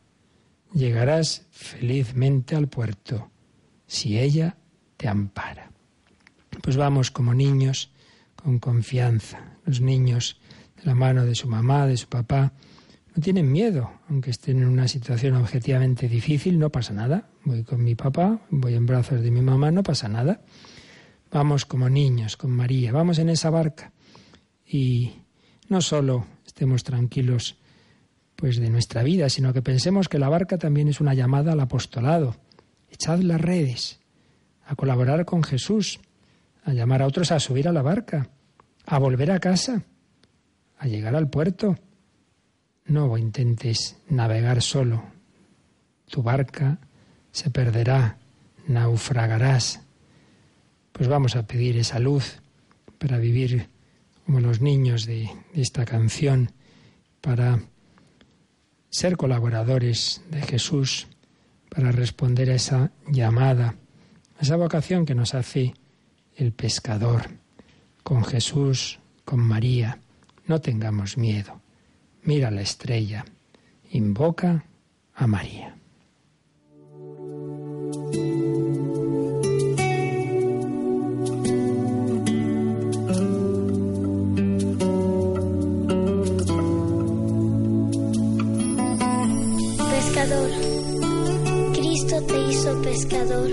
Llegarás 0.72 1.48
felizmente 1.50 2.54
al 2.54 2.68
puerto 2.68 3.28
si 3.88 4.20
ella 4.20 4.56
te 4.96 5.08
ampara. 5.08 5.72
Pues 6.62 6.76
vamos 6.76 7.10
como 7.10 7.34
niños 7.34 7.90
con 8.36 8.60
confianza. 8.60 9.56
Los 9.64 9.80
niños 9.80 10.40
de 10.76 10.84
la 10.84 10.94
mano 10.94 11.26
de 11.26 11.34
su 11.34 11.48
mamá, 11.48 11.88
de 11.88 11.96
su 11.96 12.06
papá, 12.06 12.52
no 13.14 13.22
tienen 13.22 13.50
miedo, 13.50 13.90
aunque 14.08 14.30
estén 14.30 14.58
en 14.58 14.68
una 14.68 14.86
situación 14.86 15.34
objetivamente 15.36 16.08
difícil, 16.08 16.58
no 16.58 16.70
pasa 16.70 16.92
nada. 16.92 17.28
Voy 17.44 17.64
con 17.64 17.82
mi 17.82 17.94
papá, 17.94 18.40
voy 18.50 18.74
en 18.74 18.86
brazos 18.86 19.20
de 19.20 19.30
mi 19.30 19.40
mamá, 19.40 19.70
no 19.70 19.82
pasa 19.82 20.08
nada. 20.08 20.42
Vamos 21.30 21.64
como 21.64 21.88
niños, 21.88 22.36
con 22.36 22.50
María, 22.50 22.92
vamos 22.92 23.18
en 23.18 23.28
esa 23.28 23.50
barca 23.50 23.92
y 24.66 25.12
no 25.68 25.80
solo 25.80 26.26
estemos 26.46 26.84
tranquilos 26.84 27.56
pues 28.36 28.58
de 28.58 28.70
nuestra 28.70 29.02
vida, 29.02 29.28
sino 29.28 29.52
que 29.52 29.62
pensemos 29.62 30.08
que 30.08 30.18
la 30.18 30.28
barca 30.28 30.56
también 30.56 30.88
es 30.88 31.00
una 31.00 31.14
llamada 31.14 31.52
al 31.52 31.60
apostolado. 31.60 32.36
Echad 32.90 33.20
las 33.20 33.40
redes, 33.40 34.00
a 34.64 34.74
colaborar 34.76 35.24
con 35.24 35.42
Jesús, 35.42 36.00
a 36.64 36.72
llamar 36.72 37.02
a 37.02 37.06
otros 37.06 37.32
a 37.32 37.40
subir 37.40 37.68
a 37.68 37.72
la 37.72 37.82
barca, 37.82 38.28
a 38.86 38.98
volver 38.98 39.30
a 39.30 39.40
casa, 39.40 39.82
a 40.78 40.86
llegar 40.86 41.14
al 41.14 41.28
puerto. 41.28 41.76
No 42.86 43.16
intentes 43.16 43.96
navegar 44.08 44.62
solo. 44.62 45.04
Tu 46.10 46.22
barca 46.22 46.78
se 47.32 47.50
perderá, 47.50 48.18
naufragarás. 48.66 49.80
Pues 50.92 51.08
vamos 51.08 51.36
a 51.36 51.46
pedir 51.46 51.76
esa 51.78 51.98
luz 51.98 52.40
para 52.98 53.18
vivir 53.18 53.68
como 54.26 54.40
los 54.40 54.60
niños 54.60 55.06
de, 55.06 55.28
esta 55.54 55.84
canción, 55.84 56.52
para 57.20 57.60
ser 58.88 59.16
colaboradores 59.16 60.22
de 60.30 60.42
Jesús, 60.42 61.08
para 61.68 61.90
responder 61.92 62.50
a 62.50 62.54
esa 62.54 62.92
llamada, 63.08 63.74
a 64.38 64.42
esa 64.42 64.56
vocación 64.56 65.06
que 65.06 65.14
nos 65.14 65.34
hace 65.34 65.74
el 66.36 66.52
pescador, 66.52 67.30
con 68.02 68.24
Jesús, 68.24 69.00
con 69.24 69.40
María. 69.40 69.98
No 70.46 70.60
tengamos 70.60 71.16
miedo. 71.16 71.59
Mira 72.22 72.50
la 72.50 72.60
estrella. 72.60 73.24
Invoca 73.92 74.64
a 75.14 75.26
María. 75.26 75.74
Pescador, 89.90 90.50
Cristo 91.72 92.22
te 92.22 92.50
hizo 92.50 92.82
pescador 92.82 93.50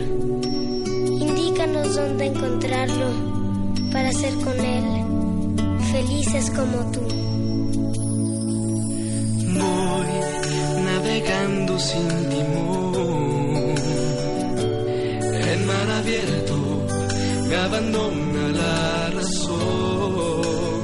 Indícanos 1.20 1.96
dónde 1.96 2.26
encontrarlo 2.26 3.12
para 3.92 4.12
ser 4.12 4.34
con 4.36 4.60
Él 4.60 4.98
felices 5.92 6.52
como 6.52 6.92
tú. 6.92 7.27
Voy 9.78 10.12
navegando 10.90 11.78
sin 11.80 12.10
timón, 12.32 13.76
en 15.52 15.60
mar 15.68 15.90
abierto 16.00 16.56
me 17.48 17.56
abandona 17.56 18.44
la 18.60 19.10
razón. 19.18 20.82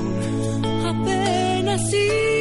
Apenas 0.92 1.82
sí. 1.90 2.33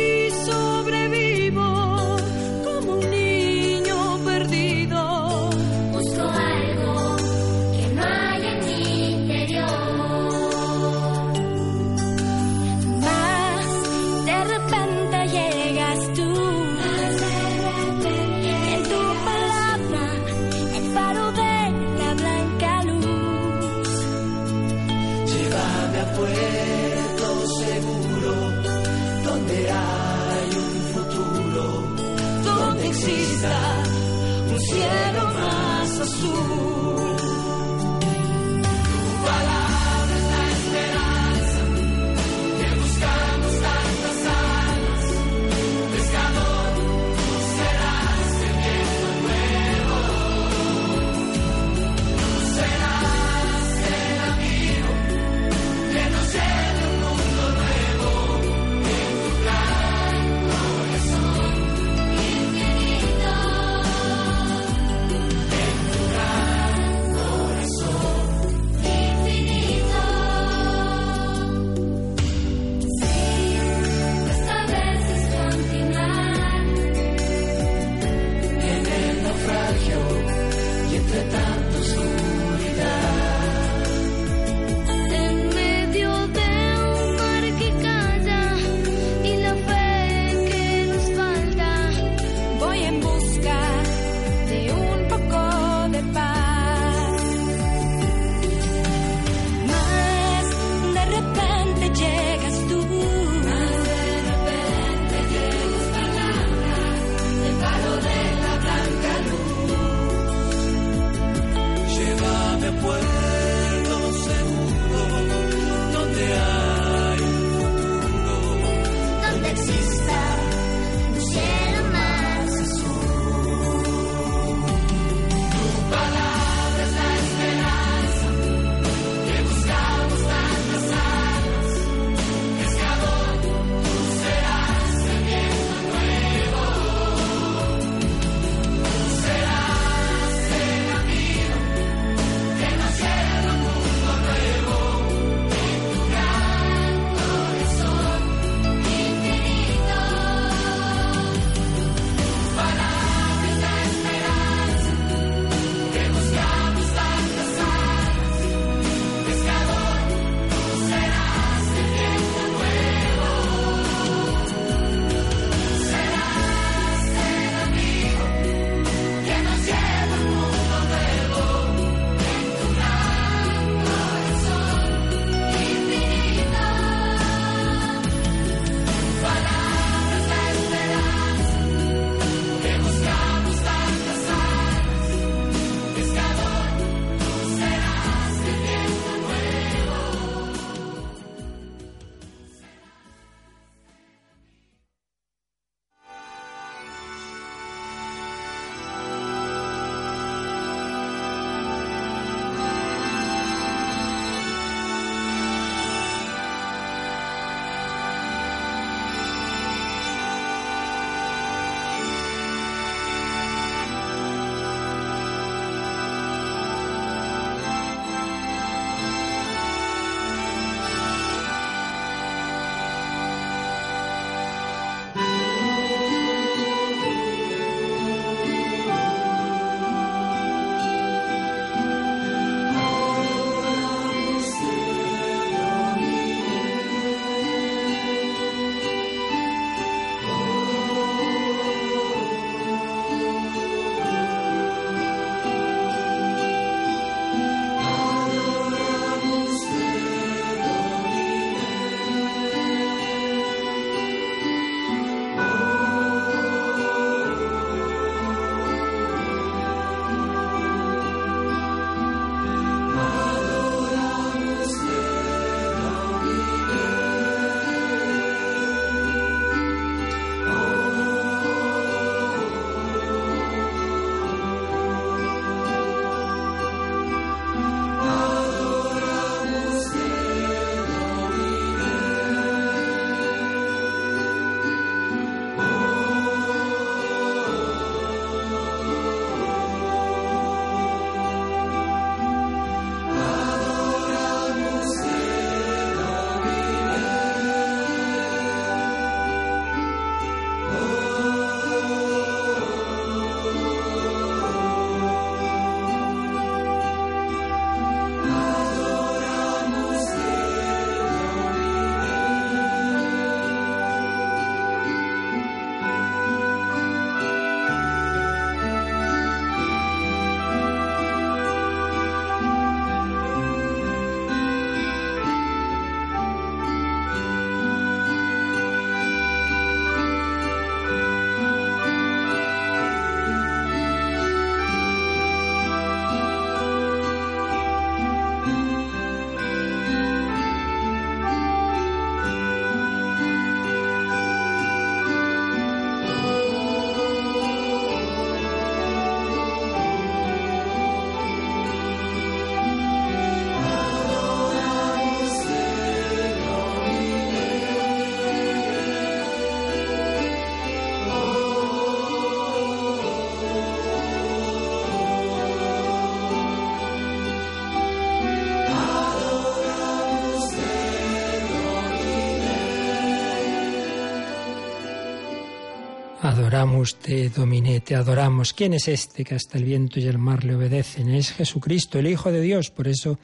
Adoramos, 376.62 376.94
te 377.00 377.28
dominé, 377.28 377.80
te 377.80 377.96
adoramos. 377.96 378.52
¿Quién 378.52 378.74
es 378.74 378.86
este 378.86 379.24
que 379.24 379.34
hasta 379.34 379.58
el 379.58 379.64
viento 379.64 379.98
y 379.98 380.06
el 380.06 380.18
mar 380.18 380.44
le 380.44 380.54
obedecen? 380.54 381.08
Es 381.08 381.32
Jesucristo, 381.32 381.98
el 381.98 382.06
Hijo 382.06 382.30
de 382.30 382.40
Dios. 382.40 382.70
Por 382.70 382.86
eso 382.86 383.18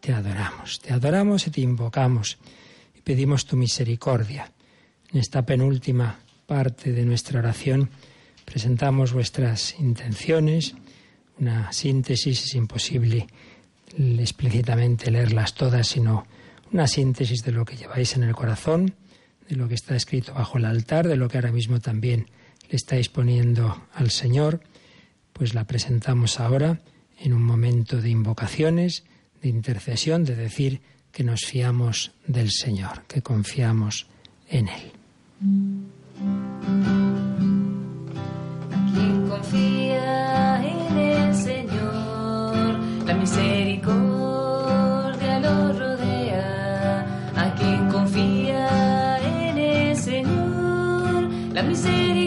te 0.00 0.14
adoramos, 0.14 0.80
te 0.80 0.90
adoramos 0.90 1.46
y 1.46 1.50
te 1.50 1.60
invocamos 1.60 2.38
y 2.96 3.02
pedimos 3.02 3.44
tu 3.44 3.58
misericordia. 3.58 4.50
En 5.12 5.20
esta 5.20 5.44
penúltima 5.44 6.20
parte 6.46 6.92
de 6.92 7.04
nuestra 7.04 7.40
oración 7.40 7.90
presentamos 8.46 9.12
vuestras 9.12 9.78
intenciones, 9.78 10.74
una 11.38 11.70
síntesis, 11.72 12.44
es 12.44 12.54
imposible 12.54 13.26
explícitamente 13.94 15.10
leerlas 15.10 15.52
todas, 15.52 15.86
sino 15.86 16.26
una 16.72 16.86
síntesis 16.86 17.42
de 17.44 17.52
lo 17.52 17.66
que 17.66 17.76
lleváis 17.76 18.16
en 18.16 18.22
el 18.22 18.34
corazón, 18.34 18.94
de 19.50 19.56
lo 19.56 19.68
que 19.68 19.74
está 19.74 19.96
escrito 19.96 20.32
bajo 20.32 20.56
el 20.56 20.64
altar, 20.64 21.06
de 21.06 21.16
lo 21.16 21.28
que 21.28 21.36
ahora 21.36 21.52
mismo 21.52 21.78
también 21.80 22.26
le 22.70 22.76
estáis 22.76 23.08
poniendo 23.08 23.82
al 23.94 24.10
Señor, 24.10 24.60
pues 25.32 25.54
la 25.54 25.64
presentamos 25.64 26.38
ahora 26.38 26.80
en 27.18 27.32
un 27.32 27.42
momento 27.42 28.00
de 28.00 28.10
invocaciones, 28.10 29.02
de 29.42 29.48
intercesión, 29.48 30.24
de 30.24 30.36
decir 30.36 30.80
que 31.10 31.24
nos 31.24 31.40
fiamos 31.40 32.12
del 32.26 32.52
Señor, 32.52 33.02
que 33.08 33.22
confiamos 33.22 34.06
en 34.48 34.68
Él. 34.68 34.92
Quien 38.94 39.28
confía 39.28 40.62
en 40.64 40.96
el 40.96 41.34
Señor, 41.34 42.78
la 43.04 43.14
misericordia 43.14 45.40
lo 45.40 45.72
rodea. 45.72 47.32
A 47.36 47.52
quien 47.56 47.88
confía 47.88 49.18
en 49.48 49.58
el 49.58 49.96
Señor, 49.96 51.28
la 51.52 51.64
misericordia 51.64 52.19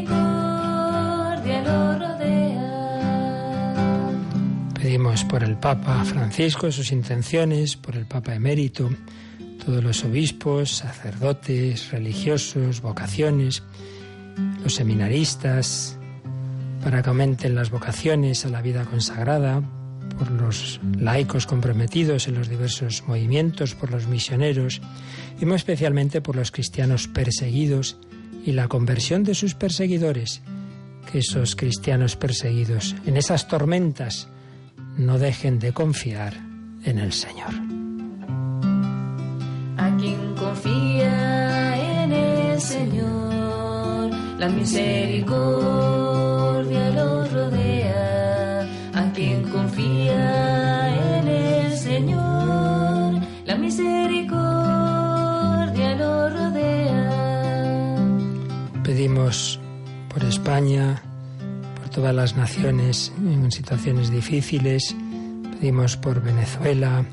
Pedimos 5.14 5.32
por 5.32 5.44
el 5.44 5.58
Papa 5.58 6.04
Francisco 6.06 6.72
sus 6.72 6.92
intenciones, 6.92 7.76
por 7.76 7.96
el 7.96 8.08
Papa 8.08 8.34
emérito, 8.34 8.90
todos 9.64 9.84
los 9.84 10.04
obispos, 10.04 10.72
sacerdotes, 10.72 11.92
religiosos, 11.92 12.82
vocaciones, 12.82 13.62
los 14.64 14.74
seminaristas, 14.74 16.00
para 16.84 17.04
que 17.04 17.10
aumenten 17.10 17.54
las 17.54 17.70
vocaciones 17.70 18.44
a 18.44 18.50
la 18.50 18.64
vida 18.64 18.86
consagrada, 18.86 19.62
por 20.18 20.32
los 20.32 20.80
laicos 20.98 21.46
comprometidos 21.46 22.28
en 22.28 22.34
los 22.34 22.50
diversos 22.50 23.04
movimientos, 23.06 23.76
por 23.76 23.92
los 23.92 24.08
misioneros 24.08 24.82
y 25.40 25.46
muy 25.46 25.58
especialmente 25.58 26.22
por 26.22 26.36
los 26.36 26.50
cristianos 26.50 27.08
perseguidos 27.08 27.98
y 28.44 28.54
la 28.54 28.68
conversión 28.68 29.24
de 29.24 29.36
sus 29.36 29.54
perseguidores, 29.54 30.42
que 31.12 31.20
esos 31.20 31.56
cristianos 31.56 32.16
perseguidos 32.16 32.96
en 33.06 33.18
esas 33.18 33.48
tormentas 33.48 34.28
no 34.98 35.18
dejen 35.18 35.60
de 35.60 35.72
confiar 35.74 36.34
en 36.84 37.00
el 37.00 37.12
Señor. 37.12 37.54
A 39.78 39.98
quien 39.98 40.36
confía 40.36 42.04
en 42.04 42.12
el 42.12 42.62
Señor, 42.62 44.12
la 44.38 44.50
misericordia 44.50 46.92
lo 46.92 47.26
rodea. 47.26 48.68
A 48.94 49.12
quien 49.14 49.50
confía 49.50 51.20
en 51.20 51.28
el 51.28 51.76
Señor, 51.78 53.16
la 53.46 53.56
misericordia 53.56 55.96
lo 55.96 56.30
rodea. 56.30 57.10
Pedimos 58.84 59.60
por 60.10 60.24
España, 60.24 61.02
todas 61.94 62.16
las 62.16 62.36
naciones 62.36 63.14
en 63.20 63.52
situaciones 63.52 64.10
difíciles, 64.10 64.96
pedimos 65.60 65.96
por 65.96 66.22
Venezuela, 66.22 67.06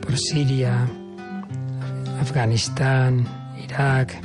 por 0.00 0.18
Siria, 0.18 0.88
Afganistán, 2.20 3.24
Irak, 3.64 4.20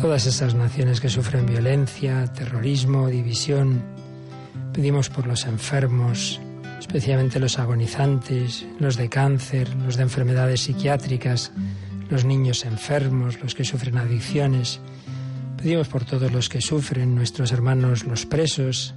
todas 0.00 0.26
esas 0.26 0.54
naciones 0.54 1.00
que 1.00 1.08
sufren 1.08 1.46
violencia, 1.46 2.26
terrorismo, 2.32 3.08
división. 3.08 3.82
Pedimos 4.72 5.08
por 5.08 5.26
los 5.26 5.46
enfermos, 5.46 6.40
especialmente 6.80 7.38
los 7.38 7.60
agonizantes, 7.60 8.66
los 8.80 8.96
de 8.96 9.08
cáncer, 9.08 9.72
los 9.76 9.96
de 9.96 10.02
enfermedades 10.02 10.62
psiquiátricas, 10.62 11.52
los 12.10 12.24
niños 12.24 12.64
enfermos, 12.64 13.40
los 13.40 13.54
que 13.54 13.64
sufren 13.64 13.98
adicciones. 13.98 14.80
Pedimos 15.56 15.88
por 15.88 16.04
todos 16.04 16.32
los 16.32 16.48
que 16.48 16.60
sufren, 16.60 17.14
nuestros 17.14 17.50
hermanos 17.50 18.04
los 18.04 18.26
presos, 18.26 18.94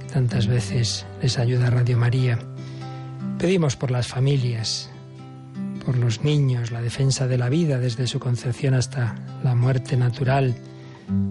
que 0.00 0.06
tantas 0.06 0.46
veces 0.46 1.06
les 1.22 1.38
ayuda 1.38 1.70
Radio 1.70 1.96
María. 1.96 2.38
Pedimos 3.38 3.76
por 3.76 3.90
las 3.90 4.08
familias, 4.08 4.90
por 5.86 5.96
los 5.96 6.22
niños, 6.22 6.70
la 6.70 6.82
defensa 6.82 7.26
de 7.28 7.38
la 7.38 7.48
vida 7.48 7.78
desde 7.78 8.06
su 8.06 8.18
concepción 8.18 8.74
hasta 8.74 9.14
la 9.44 9.54
muerte 9.54 9.96
natural, 9.96 10.54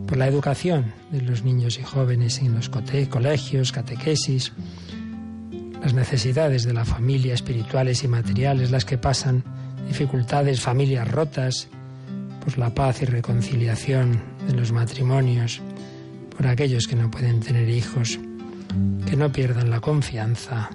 por 0.08 0.18
la 0.18 0.28
educación 0.28 0.94
de 1.12 1.22
los 1.22 1.44
niños 1.44 1.78
y 1.78 1.84
jóvenes 1.84 2.40
en 2.40 2.56
los 2.56 2.70
colegios, 2.70 3.72
catequesis, 3.72 4.54
las 5.82 5.94
necesidades 5.94 6.64
de 6.64 6.74
la 6.74 6.86
familia 6.86 7.34
espirituales 7.34 8.04
y 8.04 8.08
materiales, 8.08 8.72
las 8.72 8.86
que 8.86 8.98
pasan 8.98 9.44
dificultades, 9.88 10.62
familias 10.62 11.10
rotas, 11.10 11.68
por 12.44 12.58
la 12.58 12.74
paz 12.74 13.02
y 13.02 13.06
reconciliación 13.06 14.22
de 14.48 14.54
los 14.54 14.72
matrimonios, 14.72 15.62
por 16.36 16.48
aquellos 16.48 16.88
que 16.88 16.96
no 16.96 17.10
pueden 17.10 17.39
tener 17.39 17.70
hijos, 17.70 18.20
que 19.08 19.16
no 19.16 19.32
pierdan 19.32 19.70
la 19.70 19.80
confianza 19.80 20.70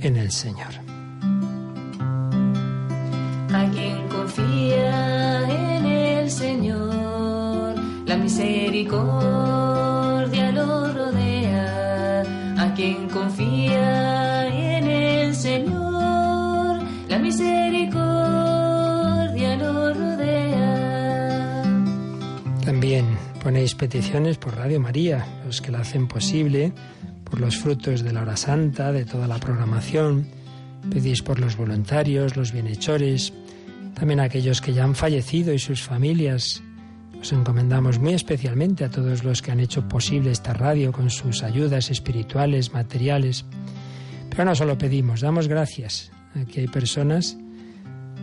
en 0.00 0.16
el 0.16 0.30
Señor. 0.30 0.72
A 3.52 3.68
quien 3.72 4.06
confía 4.08 5.76
en 5.76 5.86
el 5.86 6.30
Señor, 6.30 7.74
la 8.06 8.16
misericordia 8.16 10.52
lo 10.52 10.92
rodea. 10.92 12.22
A 12.58 12.74
quien 12.74 13.08
confía 13.08 14.27
ponéis 23.48 23.74
peticiones 23.74 24.36
por 24.36 24.56
Radio 24.56 24.78
María, 24.78 25.24
los 25.46 25.62
que 25.62 25.72
la 25.72 25.80
hacen 25.80 26.06
posible, 26.06 26.70
por 27.24 27.40
los 27.40 27.56
frutos 27.56 28.02
de 28.02 28.12
la 28.12 28.20
hora 28.20 28.36
santa, 28.36 28.92
de 28.92 29.06
toda 29.06 29.26
la 29.26 29.38
programación. 29.40 30.28
Pedís 30.90 31.22
por 31.22 31.40
los 31.40 31.56
voluntarios, 31.56 32.36
los 32.36 32.52
bienhechores, 32.52 33.32
también 33.94 34.20
aquellos 34.20 34.60
que 34.60 34.74
ya 34.74 34.84
han 34.84 34.94
fallecido 34.94 35.54
y 35.54 35.58
sus 35.58 35.80
familias. 35.80 36.62
Os 37.22 37.32
encomendamos 37.32 37.98
muy 37.98 38.12
especialmente 38.12 38.84
a 38.84 38.90
todos 38.90 39.24
los 39.24 39.40
que 39.40 39.50
han 39.50 39.60
hecho 39.60 39.88
posible 39.88 40.30
esta 40.30 40.52
radio 40.52 40.92
con 40.92 41.08
sus 41.08 41.42
ayudas 41.42 41.90
espirituales, 41.90 42.74
materiales. 42.74 43.46
Pero 44.28 44.44
no 44.44 44.54
solo 44.54 44.76
pedimos, 44.76 45.22
damos 45.22 45.48
gracias. 45.48 46.10
Aquí 46.34 46.60
hay 46.60 46.68
personas 46.68 47.38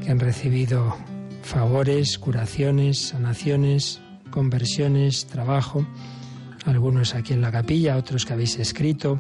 que 0.03 0.11
han 0.11 0.19
recibido 0.19 0.95
favores, 1.41 2.19
curaciones, 2.19 3.07
sanaciones, 3.07 4.04
conversiones, 4.35 5.25
trabajo, 5.25 5.87
algunos 6.65 7.15
aquí 7.15 7.33
en 7.33 7.41
la 7.41 7.51
capilla, 7.51 7.95
otros 7.95 8.25
que 8.25 8.33
habéis 8.33 8.59
escrito, 8.59 9.19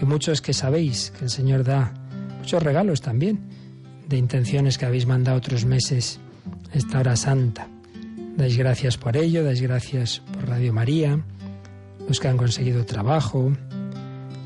y 0.00 0.04
muchos 0.06 0.40
que 0.40 0.54
sabéis 0.54 1.12
que 1.18 1.24
el 1.24 1.30
Señor 1.30 1.64
da 1.64 1.92
muchos 2.38 2.62
regalos 2.62 3.02
también 3.02 3.40
de 4.08 4.16
intenciones 4.16 4.78
que 4.78 4.86
habéis 4.86 5.06
mandado 5.06 5.36
otros 5.36 5.64
meses 5.64 6.20
esta 6.72 7.00
hora 7.00 7.16
santa. 7.16 7.68
Dais 8.36 8.56
gracias 8.56 8.96
por 8.96 9.16
ello, 9.16 9.44
dais 9.44 9.60
gracias 9.60 10.22
por 10.32 10.48
Radio 10.48 10.72
María, 10.72 11.20
los 12.08 12.20
que 12.20 12.28
han 12.28 12.36
conseguido 12.36 12.86
trabajo. 12.86 13.52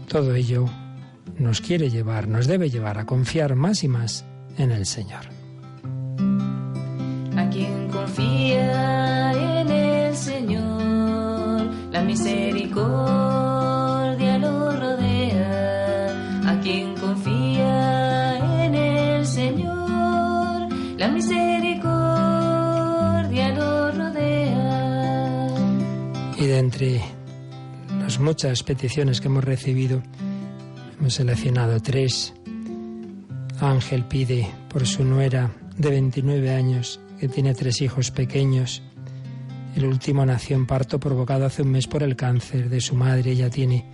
Todo 0.08 0.34
ello 0.34 0.66
nos 1.38 1.60
quiere 1.60 1.90
llevar, 1.90 2.26
nos 2.26 2.46
debe 2.46 2.70
llevar 2.70 2.98
a 2.98 3.04
confiar 3.06 3.54
más 3.54 3.84
y 3.84 3.88
más 3.88 4.24
en 4.58 4.72
el 4.72 4.86
Señor. 4.86 5.26
A 7.36 7.50
quien 7.50 7.88
confía 7.88 9.32
en 9.32 9.70
el 9.70 9.95
Señor, 10.16 11.70
la 11.92 12.02
misericordia 12.02 14.38
lo 14.38 14.72
rodea. 14.72 16.08
A 16.46 16.58
quien 16.60 16.94
confía 16.94 18.64
en 18.64 18.74
el 18.74 19.26
Señor, 19.26 20.72
la 20.96 21.08
misericordia 21.08 23.52
lo 23.52 23.92
rodea. 23.92 25.48
Y 26.38 26.46
de 26.46 26.58
entre 26.58 27.02
las 28.00 28.18
muchas 28.18 28.62
peticiones 28.62 29.20
que 29.20 29.28
hemos 29.28 29.44
recibido, 29.44 30.02
hemos 30.98 31.12
seleccionado 31.12 31.78
tres. 31.80 32.32
Ángel 33.60 34.04
pide 34.04 34.48
por 34.68 34.86
su 34.86 35.04
nuera 35.04 35.50
de 35.76 35.90
29 35.90 36.54
años, 36.54 36.98
que 37.20 37.28
tiene 37.28 37.52
tres 37.54 37.82
hijos 37.82 38.10
pequeños. 38.10 38.82
El 39.76 39.84
último 39.84 40.24
nació 40.24 40.56
en 40.56 40.64
parto 40.64 40.98
provocado 40.98 41.44
hace 41.44 41.60
un 41.60 41.70
mes 41.70 41.86
por 41.86 42.02
el 42.02 42.16
cáncer 42.16 42.70
de 42.70 42.80
su 42.80 42.94
madre. 42.94 43.32
Ella 43.32 43.50
tiene 43.50 43.84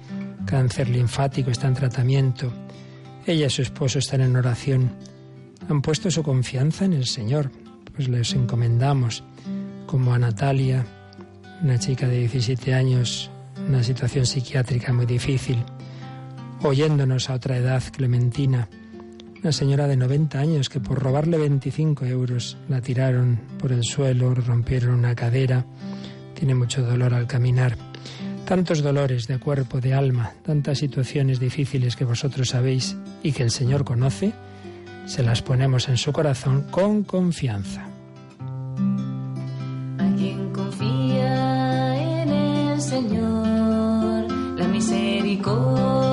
cáncer 0.47 0.89
linfático, 0.89 1.51
está 1.51 1.66
en 1.66 1.74
tratamiento. 1.74 2.53
Ella 3.26 3.47
y 3.47 3.51
su 3.51 3.62
esposo 3.62 3.99
están 3.99 4.20
en 4.20 4.37
oración. 4.37 4.93
Han 5.68 5.83
puesto 5.83 6.09
su 6.09 6.22
confianza 6.22 6.85
en 6.85 6.93
el 6.93 7.07
Señor. 7.07 7.51
Pues 7.97 8.09
les 8.09 8.33
encomendamos, 8.33 9.24
como 9.87 10.14
a 10.14 10.20
Natalia, 10.20 10.87
una 11.64 11.80
chica 11.80 12.07
de 12.07 12.20
17 12.20 12.72
años, 12.74 13.28
una 13.68 13.83
situación 13.83 14.24
psiquiátrica 14.24 14.93
muy 14.93 15.05
difícil, 15.05 15.64
oyéndonos 16.62 17.28
a 17.28 17.35
otra 17.35 17.57
edad, 17.57 17.83
Clementina, 17.91 18.68
una 19.43 19.51
señora 19.51 19.88
de 19.88 19.97
90 19.97 20.38
años 20.38 20.68
que 20.68 20.78
por 20.78 21.01
robarle 21.01 21.36
25 21.36 22.05
euros 22.07 22.57
la 22.68 22.80
tiraron 22.80 23.40
por 23.59 23.72
el 23.72 23.82
suelo, 23.82 24.32
rompieron 24.34 24.95
una 24.95 25.16
cadera, 25.16 25.64
tiene 26.34 26.55
mucho 26.55 26.82
dolor 26.82 27.12
al 27.12 27.26
caminar. 27.26 27.76
Tantos 28.47 28.82
dolores 28.82 29.26
de 29.26 29.38
cuerpo, 29.38 29.80
de 29.80 29.95
alma, 29.95 30.32
tantas 30.45 30.78
situaciones 30.78 31.40
difíciles 31.40 31.97
que 31.97 32.05
vosotros 32.05 32.51
sabéis 32.51 32.97
y 33.22 33.32
que 33.32 33.43
el 33.43 33.51
Señor 33.51 33.84
conoce, 33.84 34.32
se 35.07 35.24
las 35.24 35.43
ponemos 35.43 35.88
en 35.88 35.97
su 35.97 36.12
corazón 36.12 36.66
con 36.70 37.03
confianza. 37.03 37.88
A 39.99 40.53
confía 40.53 42.22
en 42.22 42.28
el 42.28 42.80
Señor, 42.80 44.30
la 44.57 44.68
misericordia 44.68 46.12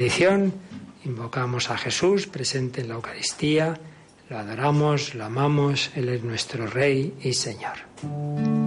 bendición, 0.00 0.54
invocamos 1.04 1.70
a 1.70 1.76
Jesús 1.76 2.26
presente 2.26 2.80
en 2.80 2.88
la 2.88 2.94
Eucaristía, 2.94 3.78
lo 4.30 4.38
adoramos, 4.38 5.14
lo 5.14 5.26
amamos, 5.26 5.90
Él 5.94 6.08
es 6.08 6.24
nuestro 6.24 6.66
Rey 6.66 7.12
y 7.22 7.34
Señor. 7.34 8.59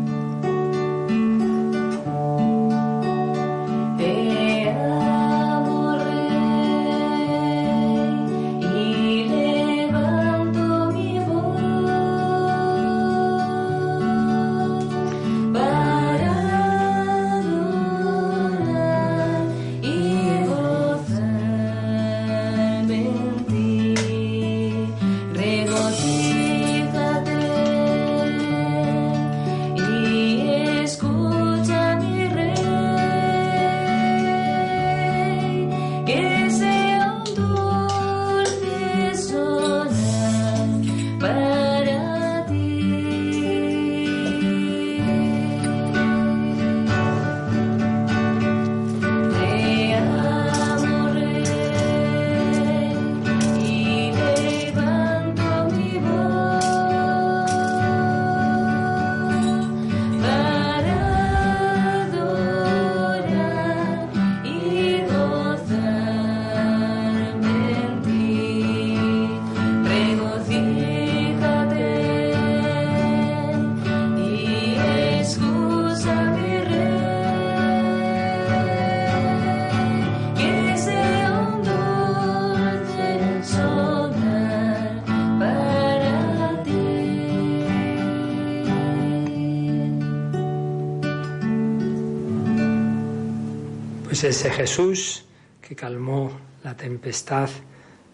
Ese 94.23 94.49
Jesús 94.51 95.25
que 95.61 95.75
calmó 95.75 96.31
la 96.63 96.77
tempestad, 96.77 97.49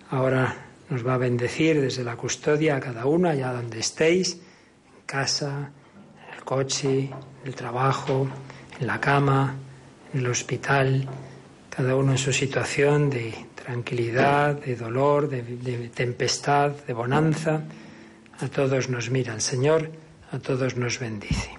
ahora 0.10 0.55
nos 0.89 1.05
va 1.05 1.14
a 1.14 1.18
bendecir 1.18 1.80
desde 1.80 2.03
la 2.03 2.16
custodia 2.16 2.78
a 2.78 2.80
cada 2.80 3.05
uno, 3.05 3.30
allá 3.30 3.53
donde 3.53 3.80
estéis, 3.80 4.34
en 4.34 5.05
casa, 5.05 5.70
en 6.28 6.36
el 6.36 6.43
coche, 6.43 7.01
en 7.01 7.14
el 7.45 7.53
trabajo, 7.53 8.28
en 8.80 8.88
la 8.88 8.99
cama, 8.99 9.55
en 10.12 10.22
el 10.22 10.28
hospital, 10.28 11.07
cada 11.70 11.95
uno 11.95 12.14
en 12.14 12.18
su 12.18 12.34
situación 12.34 13.12
de 13.12 13.34
tranquilidad, 13.53 14.55
de 14.55 14.76
dolor, 14.76 15.30
de, 15.30 15.43
de 15.43 15.89
tempestad, 15.89 16.72
de 16.88 16.93
bonanza. 16.93 17.62
A 18.39 18.47
todos 18.47 18.89
nos 18.89 19.12
mira 19.12 19.36
el 19.36 19.41
Señor, 19.41 19.91
a 20.32 20.39
todos 20.39 20.76
nos 20.76 20.97
bendice. 20.97 21.59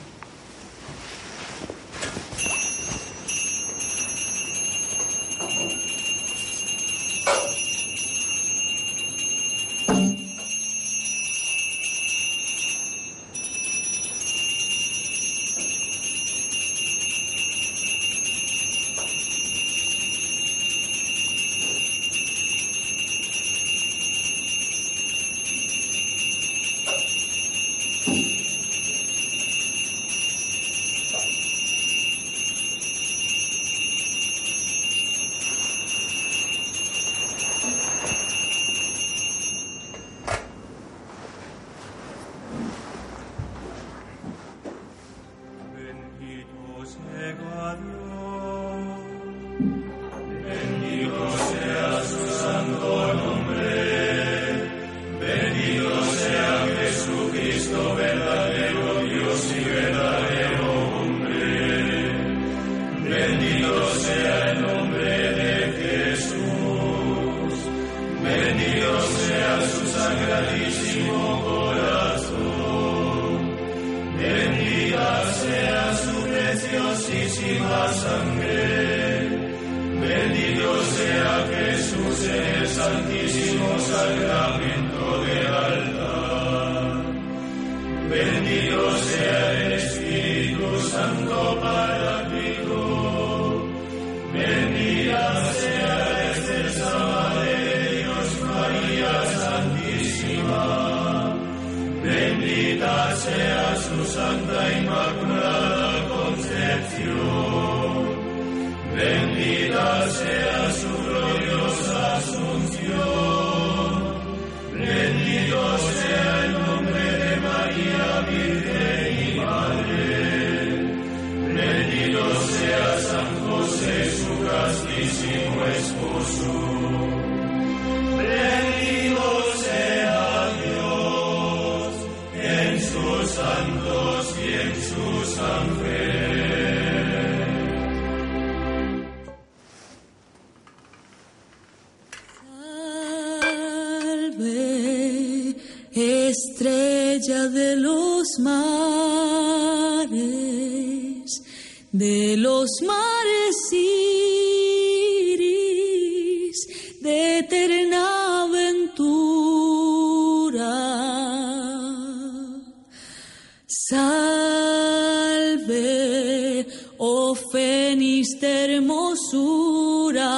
hermosura, 168.61 170.29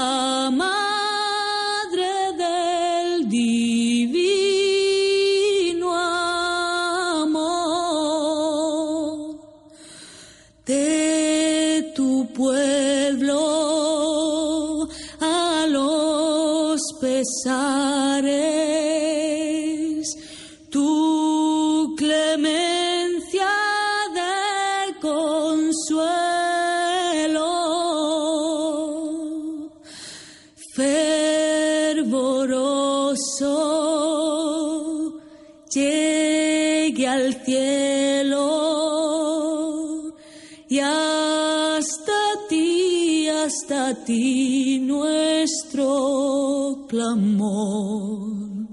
clamor. 46.94 48.68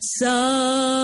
Salve, 0.00 0.97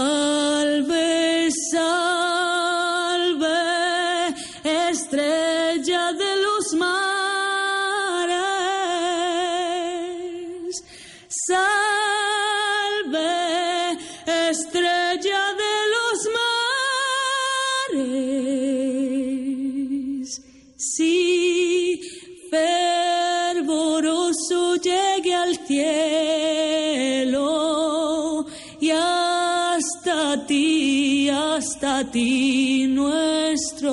ti 32.15 32.87
nuestro 32.87 33.93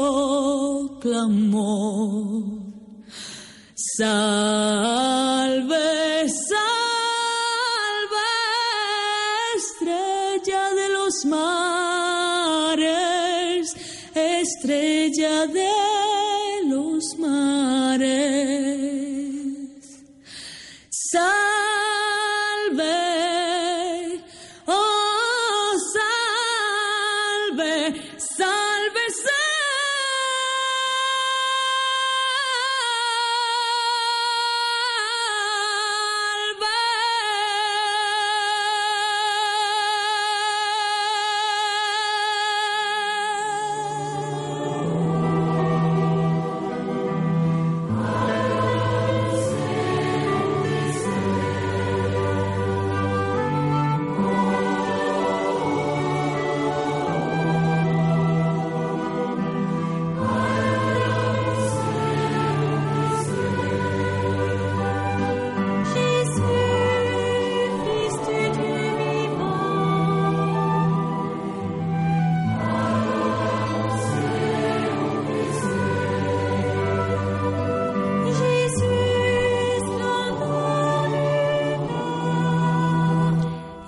clamor. 1.02 2.44
Salve, 3.98 5.80
salve, 6.50 6.70
estrella 9.58 10.64
de 10.80 10.88
los 10.98 11.16
mares, 11.34 12.96
estrella 14.14 15.48
de 15.48 15.74
los 16.68 17.04
mares. 17.18 18.12
Salve, 21.12 23.01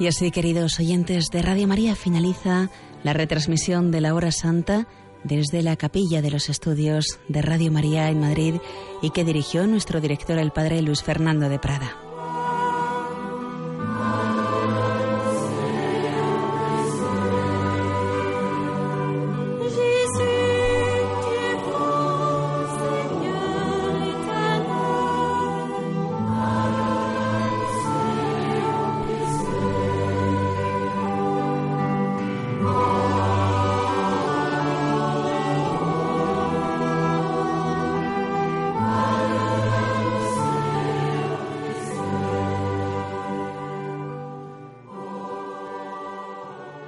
Y 0.04 0.08
así, 0.08 0.32
queridos 0.32 0.82
oyentes 0.82 1.30
de 1.32 1.42
Radio 1.42 1.66
María, 1.66 1.96
finaliza 1.96 2.70
la 3.04 3.14
retransmisión 3.14 3.90
de 3.90 4.02
la 4.02 4.14
Hora 4.14 4.34
Santa 4.34 4.86
desde 5.24 5.64
la 5.64 5.78
capilla 5.78 6.22
de 6.22 6.30
los 6.30 6.50
estudios 6.50 7.22
de 7.30 7.42
Radio 7.42 7.72
María 7.72 8.10
en 8.10 8.20
Madrid 8.20 8.56
y 9.02 9.12
que 9.12 9.24
dirigió 9.24 9.66
nuestro 9.66 10.02
director, 10.02 10.38
el 10.40 10.52
padre 10.52 10.82
Luis 10.82 11.04
Fernando 11.04 11.48
de 11.48 11.58
Prada. 11.58 12.03